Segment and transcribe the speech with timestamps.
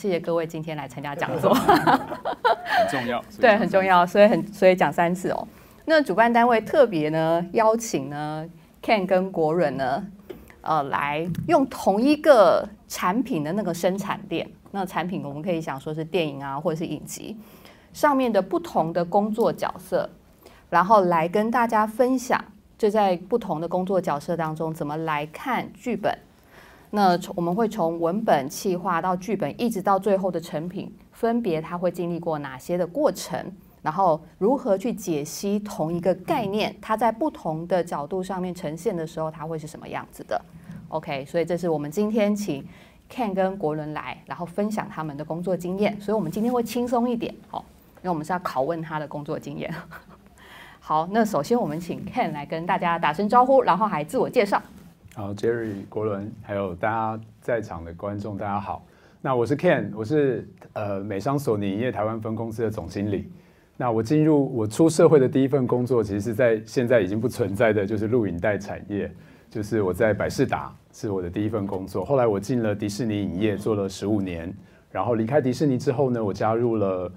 [0.00, 3.22] 谢谢各位今天来参加讲座，很重要。
[3.38, 5.46] 对，很重要，所以很所以讲三次哦。
[5.84, 8.48] 那主办单位特别呢邀请呢
[8.82, 10.02] Ken 跟国伦呢，
[10.62, 17.36] 呃，来用同一个产品的那个生产链，那产品我们可以想说是电影啊，或者是影集
[17.92, 20.08] 上面的不同的工作角色，
[20.70, 22.42] 然后来跟大家分享，
[22.78, 26.16] 就在不同的工作角色当中怎么来看剧本。
[26.90, 33.38] 那我们会从文本、企划到剧本，一直到最后的成品，分别它会经历过哪些的过程，
[33.80, 40.40] 然后如何去解析同一个概念，它在不同的角度上面呈现的时候，它会是什么样子的
[40.88, 42.66] ？OK，所以这是我们今天请
[43.08, 45.96] Ken 跟国伦来，然后分享他们的工作经验。
[46.00, 47.64] 所以我们今天会轻松一点，哦，
[47.98, 49.72] 因为我们是要拷问他的工作经验。
[50.80, 54.60] 好，那首先我们请 Ken 来跟大家打声招呼，然后还自我介绍。
[55.20, 58.86] 好，Jerry 国伦，还有大家在场的观众，大家好。
[59.20, 63.30] 那我是 Ken，我是呃美商索尼影业台湾分公司的总经理。
[63.76, 69.12] 那我进入我出社会的第一份工作，其实是在现在已经不存在的，就是录影带产业，
[69.50, 72.02] 就是我在百事达是我的第一份工作。
[72.02, 74.50] 后来我进了迪士尼影业，做了十五年。
[74.90, 77.12] 然后离开迪士尼之后呢，我加入了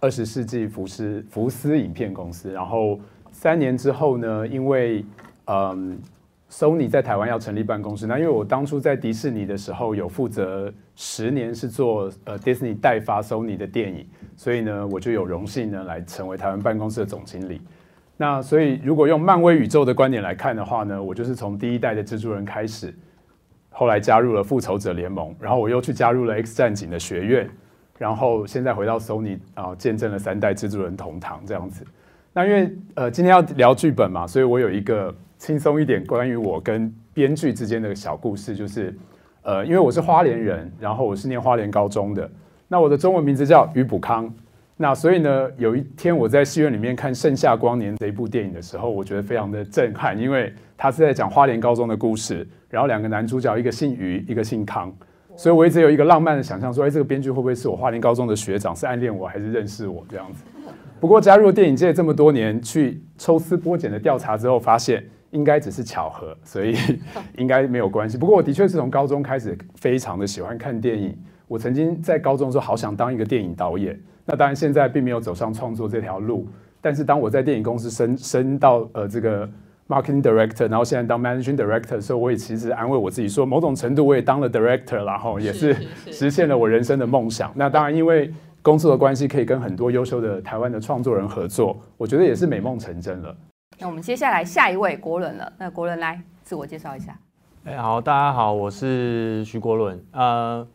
[0.00, 2.50] 二十世纪福斯福斯影片公司。
[2.50, 2.98] 然后
[3.30, 5.04] 三年之后呢，因为
[5.44, 5.98] 嗯。
[6.50, 14.06] Sony 在台湾要成立办公室，那因为我当初在迪士尼的时候有负责十年是做呃 Disney 代发 Sony 的电影，
[14.36, 17.60] 所以呢我就有荣幸呢来成为台湾办公室的总经理。
[18.16, 22.94] 那所以如果用漫威宇宙的观点来看的话呢，我就是从第一代的蜘蛛人开始，
[23.70, 27.50] 后来加入了复仇者联盟，然后我又去加入了 X 战警的学院，
[27.98, 31.84] 然后现在回到 Sony 啊，见证了三代蜘蛛人同堂这样子。
[32.32, 35.12] 那因为呃今天要聊剧本嘛，所以我有一个。
[35.38, 38.96] 轻松一点，关于我跟编剧之间的小故事，就是，
[39.42, 42.30] 呃，因为我是花莲人，然后我是念花莲高中的，
[42.66, 44.32] 那我的中文名字叫于补康，
[44.76, 54.90] 那所以呢，有一天我在戏院里面看《盛夏光年》这一部电影的时候，我觉得非常的震撼，因为他是在讲花莲高中的故事，然后两个男主角，一个姓于，一个姓康，
[55.36, 60.42] 所以我一直有一个浪漫的想象，说，哎，这个编剧会不会是我花莲高中的学长，是暗恋我还是认识我这样子？
[60.98, 65.04] 不过加入电影界这么多年，去抽丝剥茧的调查之后，发现。
[65.34, 66.74] 应该只是巧合，所以
[67.36, 68.16] 应该没有关系。
[68.16, 71.14] 不过我的确是从高中开始非常的喜欢看电影。
[71.46, 74.00] 我曾经在高中的时候好想当一个电影导演。
[74.24, 76.48] 那当然现在并没有走上创作这条路。
[76.80, 79.48] 但是当我在电影公司升升到呃这个
[79.88, 85.76] marketing director，然后现在当 managing director 的时候，我也其实安慰我自己说，某种程度我也当了 director，然后也是
[86.10, 87.52] 实现了我人生的梦想。
[87.54, 93.36] 那当然因为工作的关系，可以跟很多优秀的台湾的创作人合作，我觉得也是美梦成真了。
[93.78, 95.52] 那我们接下来下一位国伦了。
[95.58, 97.16] 那国伦来自我介绍一下。
[97.64, 100.00] 哎，好，大家好，我是徐国伦。
[100.12, 100.66] 呃，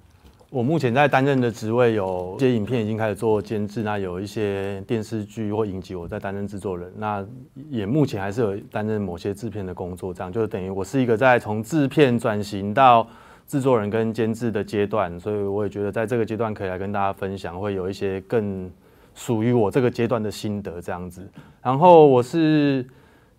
[0.50, 6.92] 我目前在担任的职位有些影片已经开始做监制，那有一些电视剧或影集我在担任制作人。
[6.98, 7.26] 那
[7.70, 13.08] 也目前还是有担任某些制片的工作，这样就等于我是一个在从制片转型到
[13.48, 18.70] 制作人跟监制的阶段，所以我也觉得在这个阶段可以来跟大家分享，会有一些更。
[19.20, 21.30] 属于我这个阶段的心得这样子，
[21.62, 22.88] 然后我是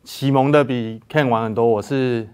[0.04, 1.66] 启蒙的比 Ken 晚很多。
[1.66, 2.28] 我是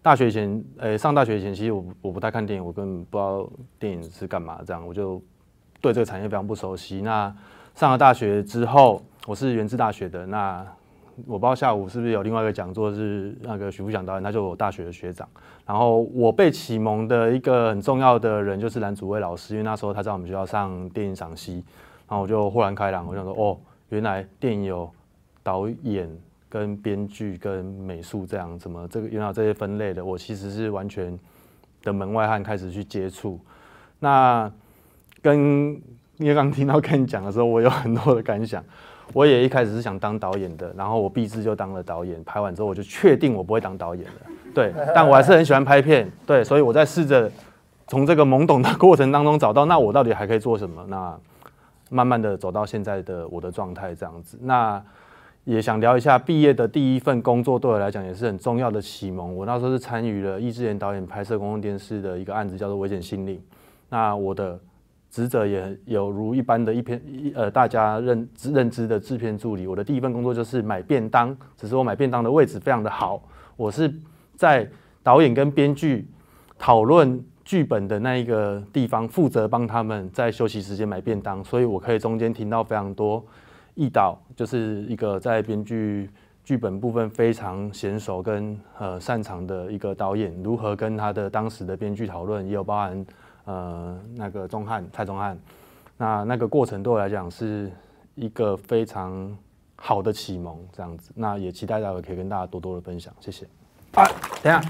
[0.00, 3.50] 大学前，呃，上大学前其实我我不太看电影，我根本不知道
[3.80, 5.20] 电影是干嘛，这样我就
[5.80, 7.00] 对这个产业非常不熟悉。
[7.02, 7.34] 那
[7.74, 10.64] 上了大学之后，我是原治大学的，那
[11.26, 15.28] 我不知道下午是不是有另外一个讲座是那个徐富祥导演，他就是我大学的学长。
[15.66, 21.64] 然后我被启蒙的一个很重要的人就是蓝祖威老师，因为那时候他在我们学校上电影赏析。
[22.08, 24.90] 然后我就豁然开朗，我想说，哦，原来电影有
[25.42, 26.10] 导演、
[26.48, 31.18] 跟编剧、跟美术这样，怎么这个原来这些分类的，我其实是完全
[31.82, 33.38] 的门外汉，开始去接触。
[33.98, 34.50] 那
[35.22, 35.80] 跟
[36.18, 38.62] 因为刚听到跟你讲的时候，我有很多的感想。
[39.12, 44.12] 我也一开始是想当导演的，然后我毕志就当了导演，拍完之后我就确定我不会当导演了。
[44.54, 47.30] 对， 但我还是很喜欢拍片，对，所以我在试着
[47.86, 50.82] 从这个懵懂的过程当中找到，那我到底还可以做什么？
[50.88, 51.14] 那
[51.94, 54.82] 慢慢的走到现在的我的状态这样子，那
[55.44, 59.36] 也想聊一下毕业的第一份工作对我来讲也是很重要的启蒙。
[59.36, 63.36] 我那时候是参与了易智言导演拍摄公共电视的一个案子，叫做《危险心灵》。
[63.90, 64.58] 那我的
[65.08, 67.00] 职责也有如一般的一篇
[67.36, 69.68] 呃大家认认知的制片助理。
[69.68, 73.22] 我的第一份工作就是买便当，只是我买便当的位置非常的好，
[73.56, 73.94] 我是
[74.34, 74.68] 在
[75.04, 76.08] 导演跟编剧
[76.58, 77.24] 讨论。
[77.44, 83.22] 剧本的那一个地方负责帮他们在休息时间买便当，所以我可以中间听到非常多
[83.74, 86.08] 易导，就是一个在编剧
[86.42, 93.06] 剧本部分非常娴熟跟呃擅长的一个导演，如何跟他的当时的编剧讨论，也有包含
[93.44, 95.38] 呃那个钟汉蔡钟汉，
[95.96, 97.70] 那那个过程对我来讲是
[98.14, 99.36] 一个非常
[99.76, 101.10] 好的启蒙，这样子。
[101.14, 103.44] 那也期待待会可以跟大家多多的分享，谢谢。
[103.92, 104.04] 啊，
[104.42, 104.60] 等下，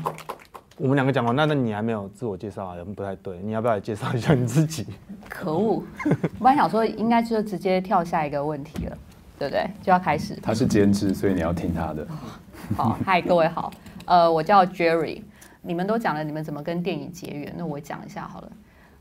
[0.77, 2.77] 我们两个讲完，那那你还没有自我介绍啊？
[2.97, 4.85] 不太对，你要不要来介绍一下你自己？
[5.29, 5.83] 可恶！
[6.05, 8.99] 我本来想说应该就直接跳下一个问题了，
[9.39, 9.65] 对不对？
[9.83, 10.35] 就要开始。
[10.43, 12.07] 他是监制，所以你要听他的。
[12.77, 13.73] 好，嗨，各位好，
[14.05, 15.23] 呃，我叫 Jerry。
[15.63, 18.53] 你们都讲了你们怎么跟电影结缘，那我讲一下好了。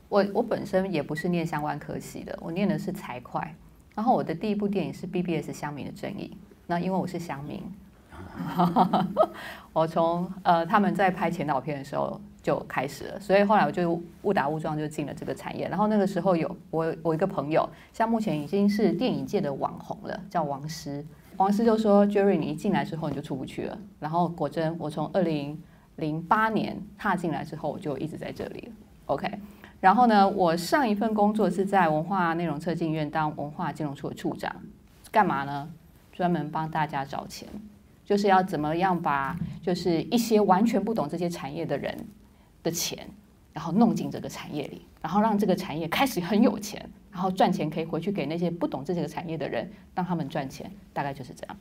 [0.08, 3.40] 我我本身也不是念相关科系的，我念的是财会。
[3.96, 6.36] 然后我的第一部电影是 BBS 乡民的正义。
[6.66, 7.62] 那因为我是乡民，
[9.72, 15.68] 我从呃他们在拍前导片的时候就开始了，所以后来我就误打误撞就进了这个产业。
[15.68, 21.04] 然后那个时候有我我一个朋友，像目前已经是电影界的网红了，叫王师。
[21.36, 25.60] 王师就说：“Jerry，你一进来之后你就出不去了。”然后果真，我从二零
[25.96, 28.72] 零八年踏进来之后，我就一直在这里。
[29.06, 29.28] OK，
[29.80, 34.54] 然后呢，我上一份工作是在文化内容策进院当文化金融处的处长，
[35.10, 35.68] 干嘛呢？
[36.12, 37.48] 专门帮大家找钱，
[38.04, 41.96] 就是要怎么样把就是一些完全不懂这些产业的人
[42.62, 43.08] 的钱，
[43.52, 46.88] 然后弄进这个产业里，然后让这个产业开始很有钱。
[47.10, 51.56] 然后赚钱可以回去给那些不懂这些个产业的人，让他们赚钱，大概就是这样。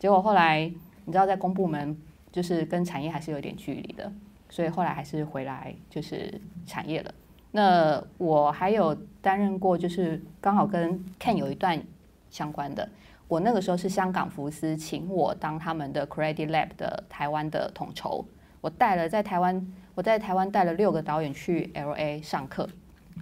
[0.00, 0.64] 结果后来
[1.04, 1.96] 你知道，在公部门
[2.32, 4.12] 就是跟产业还是有点距离的，
[4.50, 7.14] 所以后来还是回来就是产业了。
[7.52, 8.92] 那我还有
[9.22, 11.80] 担任过，就是刚好跟 Ken 有一段
[12.28, 12.88] 相关的。
[13.28, 18.24] 我那个时候是香港福斯请我当他们的 Credit Lab 的台湾的统筹，
[18.60, 22.68] 我带了在台湾，我在台湾带了六个导演去 LA 上课，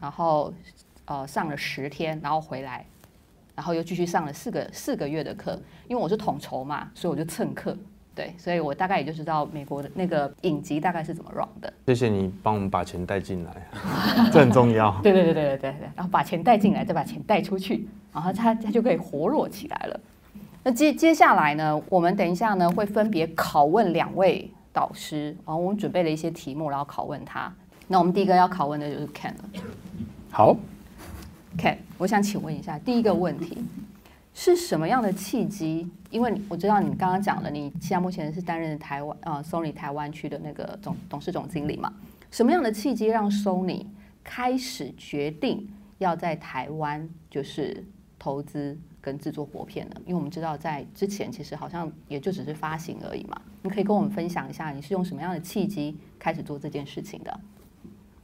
[0.01, 0.53] 然后。
[1.06, 2.83] 呃，上了十天，然后回来，
[3.55, 5.61] 然后又继续上了四个四个月的课。
[5.87, 7.77] 因为我是统筹嘛，所以我就蹭课。
[8.14, 11.72] 对，所以我大概也就知道美国的那个影集大概是怎么 run 的。
[11.87, 13.69] 谢谢你帮我们把钱带进来，
[14.32, 14.96] 这很重要。
[15.02, 20.00] 对对对对对对对，然后把钱带进来，再把钱带出去，然后它它就可以活络起来了。
[20.62, 27.52] 那接接下来呢，我们等一下呢会分别拷问两位导师，然后我们准备了一些题目，然后拷问他。
[27.87, 29.44] 那我们第一个要拷问的就是 Ken 了。
[30.31, 30.56] 好
[31.58, 33.58] ，Ken，我想请问一下，第一个问题
[34.34, 35.88] 是什么样的契机？
[36.10, 41.92] 因为我知道你刚刚讲了，你现在目前是担任台湾呃 Sony 台湾区的那个总董事总经理嘛？
[42.31, 43.86] 什么样的契机让 Sony
[44.25, 47.84] 开始决定要在台湾就是
[48.19, 49.94] 投资跟制作国片呢？
[50.04, 53.40] 因为我们知道在之前其实好像也就只是发行而已嘛。
[53.62, 57.40] 你可以跟我们分享一下，你是用什么样的契机开始做这件事情的？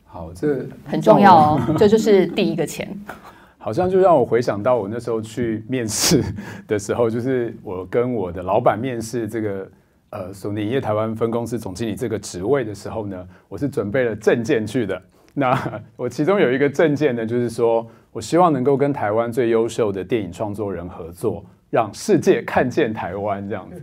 [0.04, 2.88] 好，这很重要哦，这就是第一个钱。
[3.62, 6.24] 好像就让我回想到我那时候去面试
[6.66, 9.70] 的时候，就是我跟我的老板面试这个
[10.08, 15.00] 呃索尼影业台湾分公司总经理这个职位的时候呢，我是准备了证件去的。
[15.34, 23.80] 那我其中有一个证件呢，就是说我希望能够跟台湾最优秀的电影创作人合作，让世界看见台湾这样子。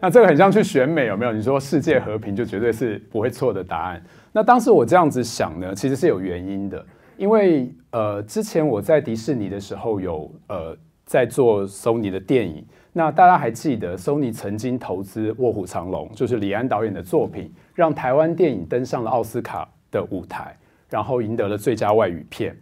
[0.00, 1.32] 那这个很像去选美，有没有？
[1.32, 4.00] 你说世界和平就绝对是不会错的答案。
[4.32, 6.84] 那当时我这样子想呢，其实是有原因的，
[7.16, 20.56] 因为呃，之前我在迪士尼的时候有呃在做 Sony 的电影，那大家还记得 Sony 曾经投资《卧虎藏龙》，就是李安导演的作品，让台湾电影登上了奥斯卡的舞台，
[20.88, 22.56] 然后赢得了最佳外语片。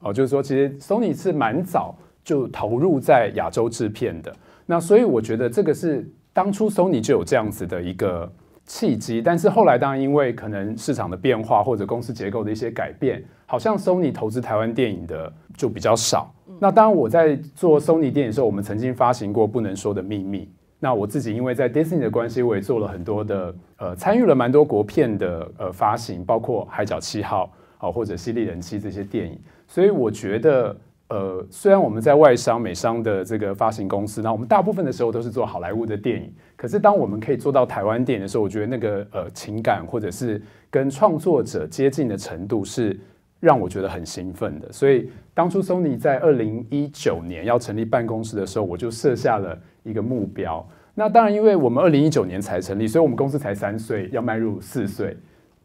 [0.00, 4.34] 哦，就是说其实 Sony 是蛮早就投入在亚洲制片的，
[4.66, 8.32] 那所以我觉得这个是当初 Sony 就有这样子的一个。
[8.66, 16.34] 契机，但是后来当然因为可能市场的变化或者公司结构的一些改变，好像 Sony 投资台湾电影的就比较少。
[16.58, 20.40] 那当然我在做 Sony 电影的时候，我们曾经发行过《不能说的秘密》。
[20.80, 27.50] 那我自己因为在 Disney 的关系，我也做了很多的呃，参与了蛮多国片的呃发行，包括《海角七号》
[27.86, 29.38] 啊或者《犀利人妻》这些电影。
[29.66, 30.76] 所以我觉得。
[31.08, 36.34] 呃，虽然我们在外商、美商的这个发行公司，那我们大部分的时候都是做好莱坞的电影。
[36.56, 42.98] 可是，当我们可以做到台湾电影的时候，我觉得那个呃情感或者是跟创作者接近的程度，是
[43.40, 44.72] 让我觉得很兴奋的。
[44.72, 50.66] 所以，当初 Sony 在二零一九年要成立办公室的时候，我就设下了一个目标。
[50.94, 55.14] 那当然，因为我们二零一九年才成立，所以我们公司才三岁，要迈入四岁。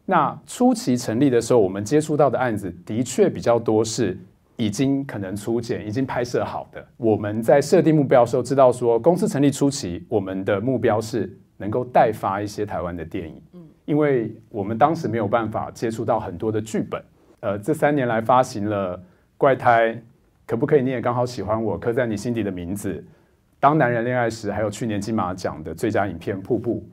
[0.04, 4.18] 那初期成立的时候，我们接触到的案子的确比较多是。
[4.64, 6.86] 已经可能初检，已经拍摄好的。
[6.96, 13.42] 我们在设定目标的时候，知道说公司成立初期，我们的目标是能够代发一些台湾的电影。
[13.54, 17.02] 嗯，因为我们当时没有办法接触到很多的剧本。
[17.40, 18.96] 呃，这三年来发行了
[19.36, 19.94] 《怪胎》，
[20.46, 20.82] 可不可以？
[20.82, 23.04] 你也刚好喜欢我，刻在你心底的名字。
[23.58, 26.86] 当男人恋爱时，还有去年金马奖的最佳影片《瀑布》，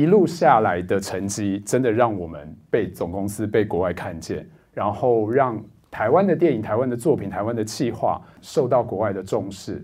[0.00, 4.48] 一路下来的成绩，真的让我们被总公司、被国外看见。
[4.72, 5.62] 然后让
[5.94, 9.80] 台湾的电影、台湾的作品、台湾的企划受到国外的重视，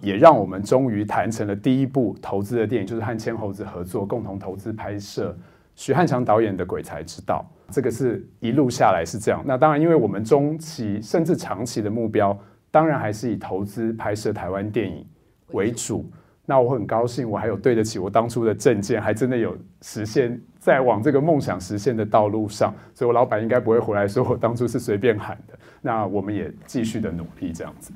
[0.00, 5.36] 也让我们终于谈成了第一部投资的电影，就是和千猴子合作共同投资拍摄
[5.74, 7.44] 徐汉强导演的《鬼才之道》。
[7.74, 9.42] 这个是一路下来是这样。
[9.44, 12.38] 那当然，因为我们中期甚至长期的目标，
[12.70, 15.04] 当然还是以投资拍摄台湾电影
[15.50, 16.08] 为主。
[16.46, 22.74] 那我很高兴，我还有对得起我当初的证件，还真的有实现，在往这个梦想实现的道路上。
[22.94, 25.58] 所以我老板应该不会回来说我当初是随便喊的。
[25.80, 27.92] 那我们也继续的努力这样子。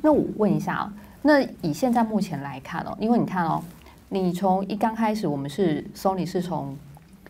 [0.00, 3.62] 那我问一下啊，那以现在目前来看哦，因为你看哦，
[4.08, 6.76] 你从一刚开始，我们是 Sony 是从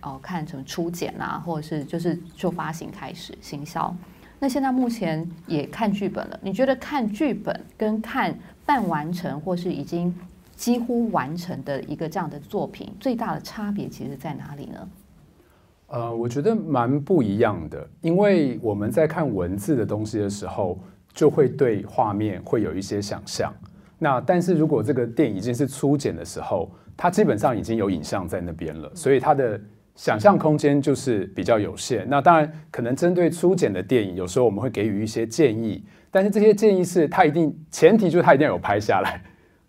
[0.01, 3.95] 哦看什么初剪啊，或者是就是就发行开始行销。
[4.39, 8.35] 那现在目前也看剧本了，你觉得看剧本跟看
[8.65, 10.15] 半完成或是已经？
[10.63, 14.89] 几乎完成的一个这样的作品，最大的差别其实在哪里呢？
[15.89, 20.79] 呃，我觉得蛮不一样的，因为我们在看文字的东西的时候，
[21.13, 23.53] 就会对画面会有一些想象。
[23.99, 29.61] 那但是如果这个电影已经是初剪的时候，它基本上已经有影像在那边了，所以它的
[29.97, 32.09] 想象空间就是比较有限。
[32.09, 39.21] 那当然，可能针对初剪的电影，有时候我们会给予一些建议，但是这些建议是它一定前提就是它一定要有拍下来。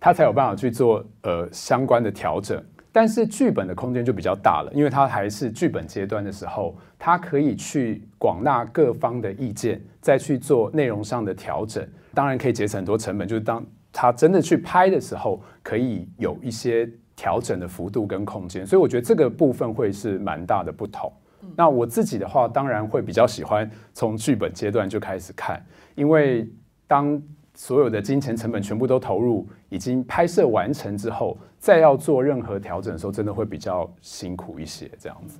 [0.04, 13.26] 他才有办法去做呃相关的调整，但是剧本的空间就比较大了，因为它还是剧本阶段的时候，它可以去广纳各方的意见，再去做内容上的调整，当然可以节省很多成本。
[13.26, 21.10] 就是当他真的去拍的时候，可以有一些调整的幅度跟空间，所以我觉得这个部分会是蛮大的不同。
[21.56, 26.46] 那我自己的话，当然会比较喜欢从剧本阶段就开始看，因为
[26.88, 27.24] 当。
[27.56, 34.88] 所有的金钱成本全部都投入，已经拍摄完成之后，再要做任何调整的时候，真的会比较辛苦一些。
[35.00, 35.40] 这样子，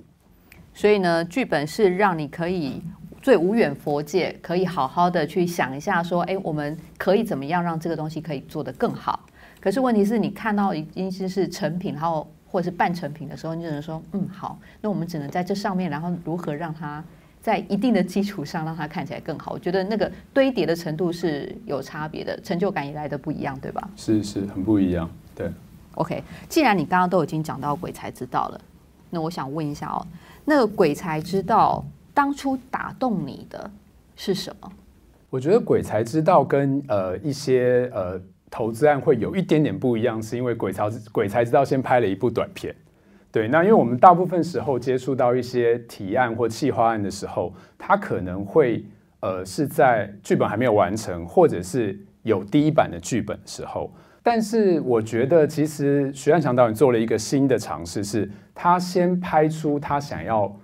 [0.72, 2.82] 所以呢，剧本是让你可以
[3.22, 9.20] 最无远佛界，可以好好的去想一下，说，哎，我们可以怎么样让这个东西可以做得更好？
[9.60, 17.04] 可是问题是你看到已经是成品，然后或者是半成品的时候，你只能说，嗯，好，那我们只能在这上面，然后如何让它。
[17.44, 19.52] 在一定的基础上，让它看起来更好。
[19.52, 23.86] 我觉得那个堆叠的程度是有差别的，成就感也来的不一样，对吧？
[23.96, 25.06] 是是，很不一样。
[25.34, 25.52] 对。
[25.96, 28.58] OK，既然你刚刚都已经讲到鬼才知道了，
[29.10, 30.06] 那我想问一下哦，
[30.46, 31.84] 那个鬼才知道
[32.14, 33.70] 当初打动你的
[34.16, 34.72] 是什么？
[35.28, 38.18] 我觉得鬼才知道跟呃一些呃
[38.50, 42.74] 投资案会有一点点不一样，是因为鬼才鬼才知道先拍了一部短片。
[43.34, 48.86] 对，那因为我们大部分时候接触到一些提案或企划案的时候，它可能会
[49.18, 53.92] 呃是在剧本还没有完成，或者是有第一版的剧本的时候。
[54.22, 60.56] 但是我觉得，其实徐汉强导演做了一个新的尝试，是他先拍出他想要。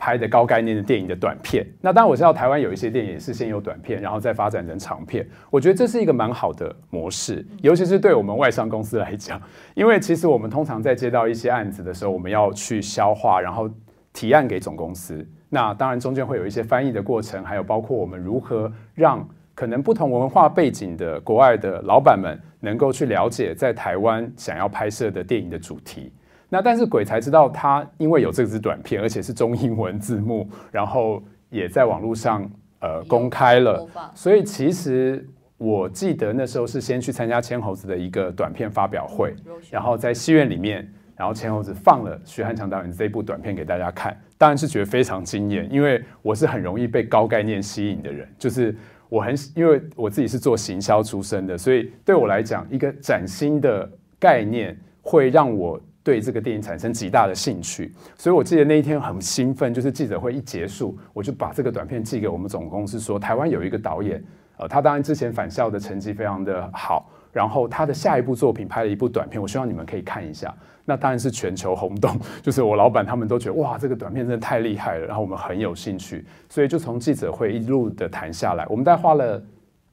[0.00, 5.28] 拍的高概念的电影的短片，那当然我知道台湾有一些电影是先有短片，然后再发展成长片。
[5.50, 9.38] 我觉得这是一个蛮好的模式，尤其是对我们外商公司来讲，
[9.74, 13.68] 因为其实我们通常在接到一些案子的时候，我们要去消化，然后
[14.14, 15.22] 提案给总公司。
[15.50, 26.10] 那当然中间会有一些翻译的过程，还有包括我们如何让可能不同文化背景的国外的老板们能够去了解在台湾想要拍摄的电影的主题。
[26.52, 32.42] 那但是鬼才知道，他因为有这支短片，而且是中英文字幕，然后也在网络上
[32.80, 35.24] 呃公开了，所以其实
[35.58, 39.32] 我记得那时候是先去参加千猴子的一个短片发表会，
[39.70, 48.74] 然后在戏院里面，然后千猴子放了徐汉强导演这部短片给大家看，当然是觉得非常惊艳，因为我是很容易被高概念吸引的人，就是
[49.08, 53.88] 我很因为我自己是做行销出身的，所以对我来讲，一个崭新的
[54.18, 55.80] 概念会让我。
[56.02, 64.22] 对这个电影产生极大的兴趣，所以我记得那一天很兴奋，就是记者会一结束，我就把这个短片寄给我们总公司，说台湾有一个导演，
[64.56, 70.54] 呃，他当然之前返校的成绩非常的好，然后他的下一部作品拍了一部短片，我希望你们可以看一下。
[70.86, 79.40] 那当然是全球轰动，就是我老板他们都觉得哇，这个短片真的太厉害了，然后我们很有兴趣，所以就从记者会一路的谈下来，我们大概花了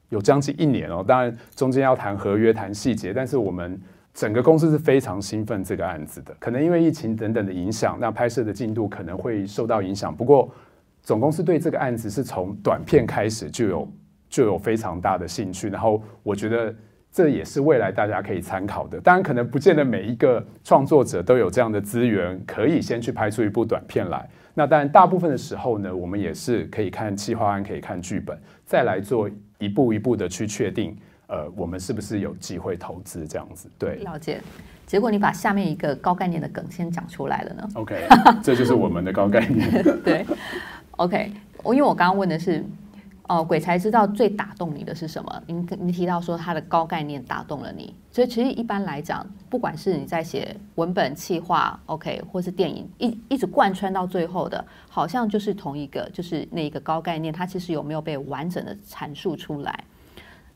[0.08, 3.78] 有将近一年哦，当然中间要谈合约、谈细节，但是我们。
[4.18, 10.12] 整个公司是非常兴奋这个案子的，可能因为疫情等等的影响，那拍摄的进度可能会受到影响。
[10.12, 10.52] 不过，
[11.02, 13.88] 总公司对这个案子是从短片开始就有
[14.28, 15.68] 就有非常大的兴趣。
[15.68, 16.74] 然后，我觉得
[17.12, 19.00] 这也是未来大家可以参考的。
[19.00, 24.28] 当然，可能不见得每一个创作者都有这样的资源，可以先去拍出一部短片来。
[24.52, 30.96] 那当然，大部分的时候呢，我们也是可以看企划案，可以看剧本，再来做一步一步的去确定。
[31.28, 33.70] 呃，我们是不是有机会投资这样子？
[33.78, 34.40] 对，了解。
[34.86, 38.08] 结果你把下面一个高概念的梗先讲出来了呢？OK，
[38.42, 39.70] 这就是我们的高概念。
[40.02, 40.26] 对
[40.96, 41.30] ，OK。
[41.62, 42.64] 我因为我刚刚问的是，
[43.24, 45.42] 哦，鬼才知道最打动你的是什么？
[45.46, 59.84] 您您提到说他的高概念打动了你，所以其实一般来讲，不管是你在写文本、企划，OK，或是电影，一一直贯穿到最后的，好像就是同一个，就是那一个高概念，它其实有没有被完整的阐述出来？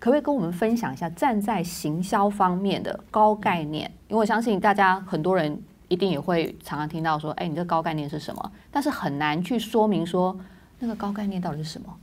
[0.02, 3.88] 可不可以跟我们分享一下，站在行销方面的高概念？
[4.08, 5.56] 因为我相信大家很多人
[5.86, 8.52] 一定也会常常听到说，哎，你这高概念是什么？
[8.72, 10.36] 但是很难去说明说
[10.80, 11.96] 那个高概念到底是什么。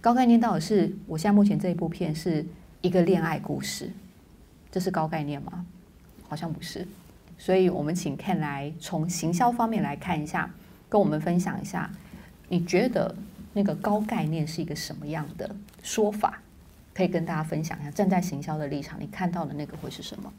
[0.00, 2.46] 高概念到底是我现在目前这一部片是
[2.80, 3.92] 一个恋爱故事，
[4.70, 5.66] 这是高概念吗？
[6.30, 6.88] 好像不是。
[7.36, 10.50] 所以我们请 Ken 来从行销方面来看一下，
[10.88, 11.90] 跟我们分享一下，
[12.48, 13.14] 你觉得
[13.52, 16.40] 那个高概念是一个什么样的说法？
[16.98, 20.32] 可以跟大家分享一下，站在行销的立场，你看到的那个会是什么？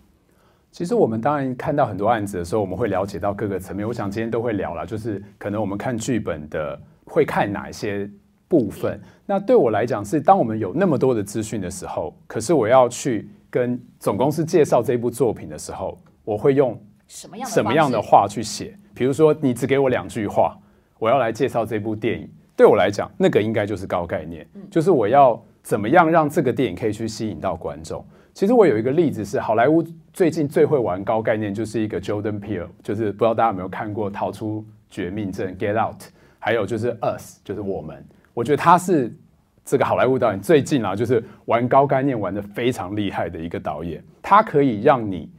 [0.74, 3.88] 其实我们当然看到很多案子的时候，我们会了解到各个层面。
[3.88, 8.12] 我想今天都会聊了，就是可能我们看剧本的会看哪一些
[8.50, 9.00] 部分。
[9.25, 18.75] 那对我来讲是，当我们有那么多的资讯的时候，可是我要去跟总公司介绍这部作品的时候，我会用什么样什么样的话去写？
[18.94, 20.60] 比如说，你只给我两句话，
[20.98, 25.42] 我要来介绍这部电影，对我来讲，那个应该就是高概念，就是我要。
[25.70, 28.04] 怎么样让这个电影可以去吸引到观众？
[28.34, 36.02] 其实我有一个例子是，好莱坞最近最会玩高概念，就是一个 Jordan Peele，就是不知道大家有没有看过《逃出绝命镇》（Get Out），
[36.40, 38.04] 还有就是《Us》，就是我们。
[38.34, 39.16] 我觉得他是
[39.64, 44.04] 这个好莱坞导演最近啊，就是玩高概念玩的非常厉害的一个导演。
[44.24, 45.30] 他可以让你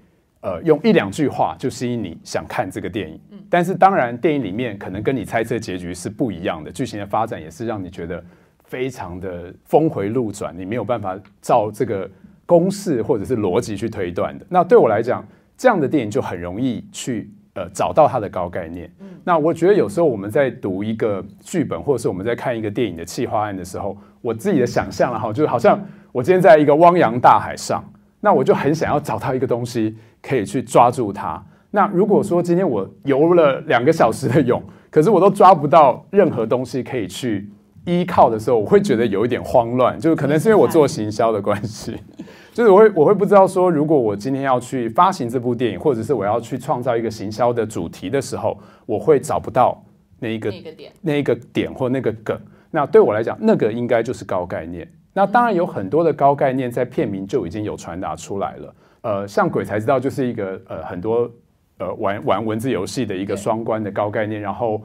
[0.43, 3.21] 呃用一两句话就吸引你想看这个电影。
[3.51, 8.23] 但是当然，电影里面可能跟你猜测结局是不一样的，剧情的发展也是让你觉得。
[8.71, 12.09] 非常的峰回路转，你没有办法照这个
[12.47, 14.47] 公式或者是逻辑去推断的。
[14.49, 15.27] 那对我来讲，
[15.59, 18.89] 这样的电影就很容易去呃找到它的高概念。
[19.25, 27.85] 那我觉得有时候我们在读一个剧本，或者是我们在看一个电影的企划案的时候，我自己的想象了哈，就是好像我今天在一个汪洋大海上，
[28.21, 31.44] 那我就很想要找到一个东西可以去抓住它。
[31.73, 37.51] 那如果说今天我游了两个小时的泳，可是我都抓不到任何东西可以去。
[37.87, 41.97] 依靠的时候，我会觉得有一点慌乱，就是可能是因为我做行销的关系，
[42.53, 49.83] 就是我会我会不知道说，如果我今天要去发行这部电影，或者是我要去创造一个行销的主题的时候，我会找不到
[50.19, 52.38] 那一个点，那一个点或那个梗。
[52.71, 54.87] 那对我来讲，那个应该就是高概念。
[55.12, 58.75] 那当然有很多的高概念在片名就已经有传达出来了。
[59.01, 61.31] 呃，像鬼才知道就是一个呃很多
[61.79, 64.81] 呃玩玩文字游戏的一个双关的高概念，然后。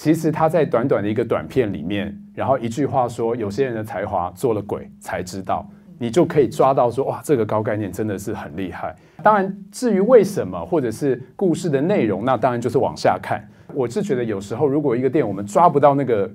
[0.00, 8.96] 其实他在短短的一个短片里面，然后一句话说，有些人的才华做了鬼才知道，你就可以抓到说，哇，这个高概念真的是很厉害。
[9.22, 13.46] 当然，至于为什么或者是故事的内容，那当然就是往下看。
[13.74, 16.30] 我是觉得有时候如果一个电影我们抓不到那个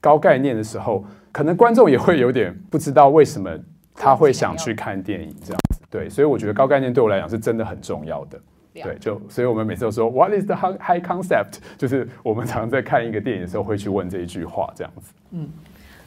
[0.00, 3.50] 高概念的时候，可能观众也会有点不知道为什么
[3.94, 5.82] 他会想去看电影这样子。
[5.90, 8.40] 对，所以我觉得高概念对我来讲是真的很重要的。
[8.72, 11.58] 对，就所以我们每次都说 What is the high concept？
[11.76, 15.12] 就是我们常在看一个电影的时候会去问这一句话，这样子。
[15.32, 15.48] 嗯，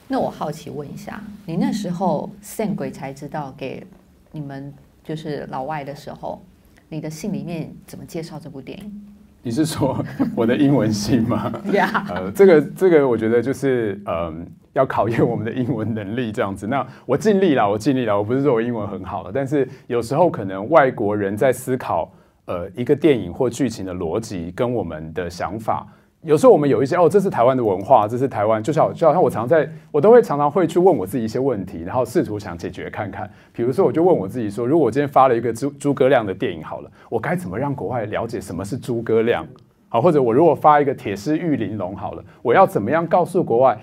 [0.08, 3.86] 那我好奇问一下，你那时候 send 鬼才知道给
[4.32, 4.74] 你们
[5.04, 6.42] 就是老外的时候，
[6.88, 9.02] 你的信里面怎么介绍这部电影？
[9.42, 10.02] 你是说
[10.34, 11.52] 我的英文信吗？
[11.74, 16.66] 呀， 呃，这个这个我觉得就是嗯，要考验我们的英文能力这样子。
[16.66, 18.18] 那我尽力了，我尽力了。
[18.18, 22.10] 我不是说我英文很好了，但是有时候可能外国人在思考。
[22.46, 25.88] 呃，一个电影或剧情的逻辑跟我们的想法，
[26.24, 33.30] 有时候我们有一些哦，这是台湾的文化，这是台湾，就像就好像我常在，我都会常常会去问我自己一些问题，然后试图想解决看看。
[33.54, 39.48] 比如说，我就问我自己说，如果我今天发了一个诸诸葛亮的电影好了，我该怎么让国外了解什么是诸葛亮？
[39.88, 43.78] 好，或者我如果发一个铁狮玉玲珑好了，我要怎么样告诉国外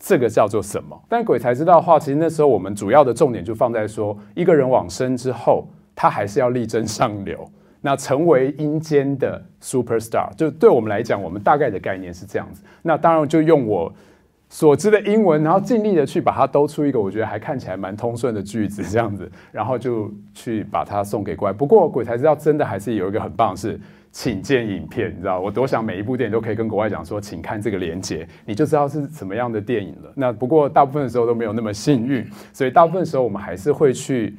[0.00, 1.00] 这个叫做什么？
[1.08, 7.48] 但鬼才知道的话，其实那时候我们主要的重点就放在说，一个人往生之后，他还是要力争上流。
[7.86, 12.62] 那成为阴间的 super star，就对我们来讲，我们大概的概念是这样子。
[12.80, 13.92] 那当然就用我
[14.48, 21.52] 所知的英文，然后尽力的去把它兜出一个我觉得还看起来蛮通顺的句子，这样子，然后就去把它送给怪。
[21.52, 23.78] 不过鬼才知道，真的还是有一个很棒是，
[24.10, 30.10] 请见影片，你知道，我多想每一部电影都可以跟国外讲说，请看这个连接，你就知道是什么样的电影了。
[30.14, 34.34] 那不过大部分的时候都没有那么幸运，所以大部分时候我们还是会去。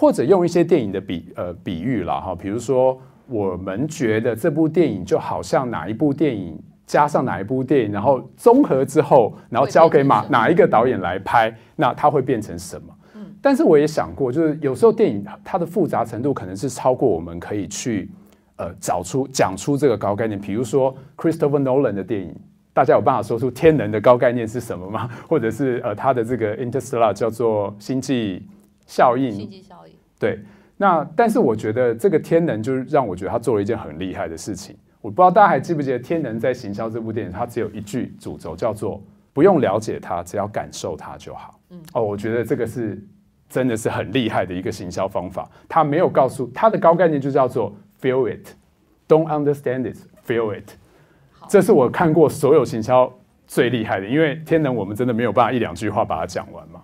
[0.00, 12.94] 或者用一些电影的比呃比喻了哈，比如说我们觉得这部电影就好像哪一部电影加上哪一部电影，然后综合之后，然后交给哪哪一个导演来拍，那它会变成什么？
[13.14, 18.10] 嗯，但是我也想过，就是有时候电影它的复杂程度可能是超过我们可以去
[18.56, 20.40] 呃找出讲出这个高概念。
[20.40, 22.34] 比如说 Christopher Nolan 的电影，
[22.72, 25.10] 大家有办法说出天能的高概念是什么吗？
[25.28, 28.46] 或者是呃，它的这个 Interstellar 叫做星际
[28.86, 29.30] 效应？
[30.20, 30.38] 对。
[30.76, 34.76] 那但是我觉得这个天能就是让我觉得他做了一件很厉害的事情。
[35.00, 39.02] 我不知道大家还记不记得天能在行销这部电影，它只有一句主轴叫做
[39.32, 41.58] 不用了解它，只要感受它就好。
[41.70, 41.80] 嗯。
[41.94, 43.02] 哦，我觉得这个是
[43.48, 45.50] 真的是很厉害的一个行销方法。
[45.68, 50.70] 他没有告诉他的高概念就叫做 feel it，don't understand it，feel it。
[51.48, 53.12] 这是我看过所有行销
[53.46, 56.80] 最厉害的，因为天能我们真的没有办法一两句话把它讲完嘛。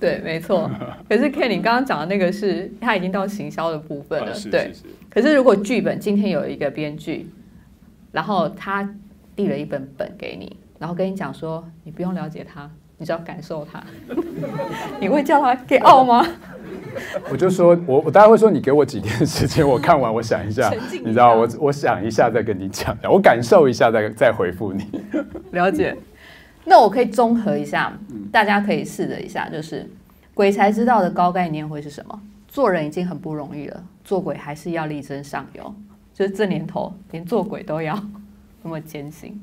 [0.00, 0.70] 对，没错。
[1.08, 4.32] 可是 Ken，你刚刚讲的那个是，他已经到行销的部分了。
[4.50, 4.72] 对。
[5.10, 7.28] 可是如果剧本今天有一个编剧，
[8.12, 8.88] 然后他
[9.36, 13.82] 递了一本本给你，然后跟你讲说，你不用了解他，你只要感受他，
[15.00, 16.26] 你会叫他给傲吗？
[17.30, 20.72] 我就说，我我大概会说，你给我几天时间，我看完，我想一下，
[21.04, 24.84] 你知道，我我想一下再跟你讲，我感受一下再再回复你。
[25.52, 25.96] 了解。
[26.64, 27.92] 那我可以综合一下，
[28.30, 29.88] 大家可以试着一下，就是
[30.34, 32.20] 鬼才知道的高概念会是什么？
[32.48, 35.74] 做人已经很不容易了，做鬼还是要力争上游。
[36.12, 37.98] 就是这年头，连做鬼都要
[38.62, 39.40] 那么艰辛。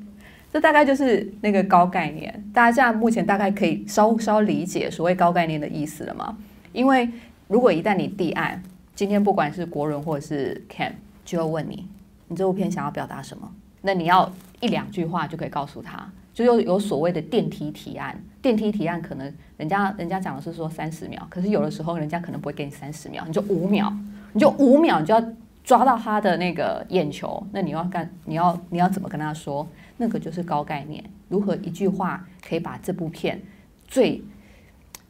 [0.52, 2.32] 这大概就是那个高概念。
[2.54, 6.36] 大家现在目前大概可以稍稍理解所谓高概念的意思了吗？
[6.72, 7.08] 因为
[7.48, 8.62] 如果一旦你递案，
[8.94, 11.86] 今天不管是国人或者是 Can，就要问你，
[12.28, 13.50] 你这部片想要表达什么？
[13.82, 16.08] 那你要一两句话就可以告诉他。
[16.38, 23.92] 就有有所谓的电梯提案，电梯提案可能人家人家讲的是说三十秒，可是有的时候人家可能不会给你三十秒，你就五秒，
[24.32, 25.20] 你就五秒，你就要
[25.64, 29.66] 抓到他的那个眼球，那你要干，你要你要怎么跟他说？
[29.96, 33.42] 那个就是高概念，如何一句话可以把这部片
[33.88, 34.22] 最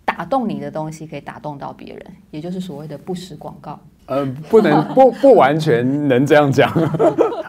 [0.06, 3.78] 打动你的东西可以打动到别人，也就是所谓的不实广告。
[4.06, 6.72] 呃，不能 不不完全能这样讲。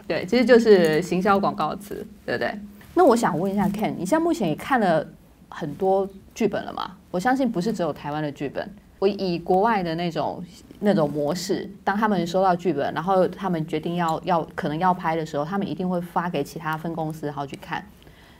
[0.06, 2.54] 对，其实就是行销广告词，对不对？
[3.00, 5.06] 那我想问一下，Ken，你现在目前也看了
[5.48, 6.98] 很多剧本了吗？
[7.10, 8.70] 我相信不是只有台湾的剧本。
[8.98, 10.44] 我以国外的那种
[10.80, 17.82] 那种模式，当他们收到剧本，然后他们决定要要可能要拍的时候，他们一定会发给其他分公司，然后去看。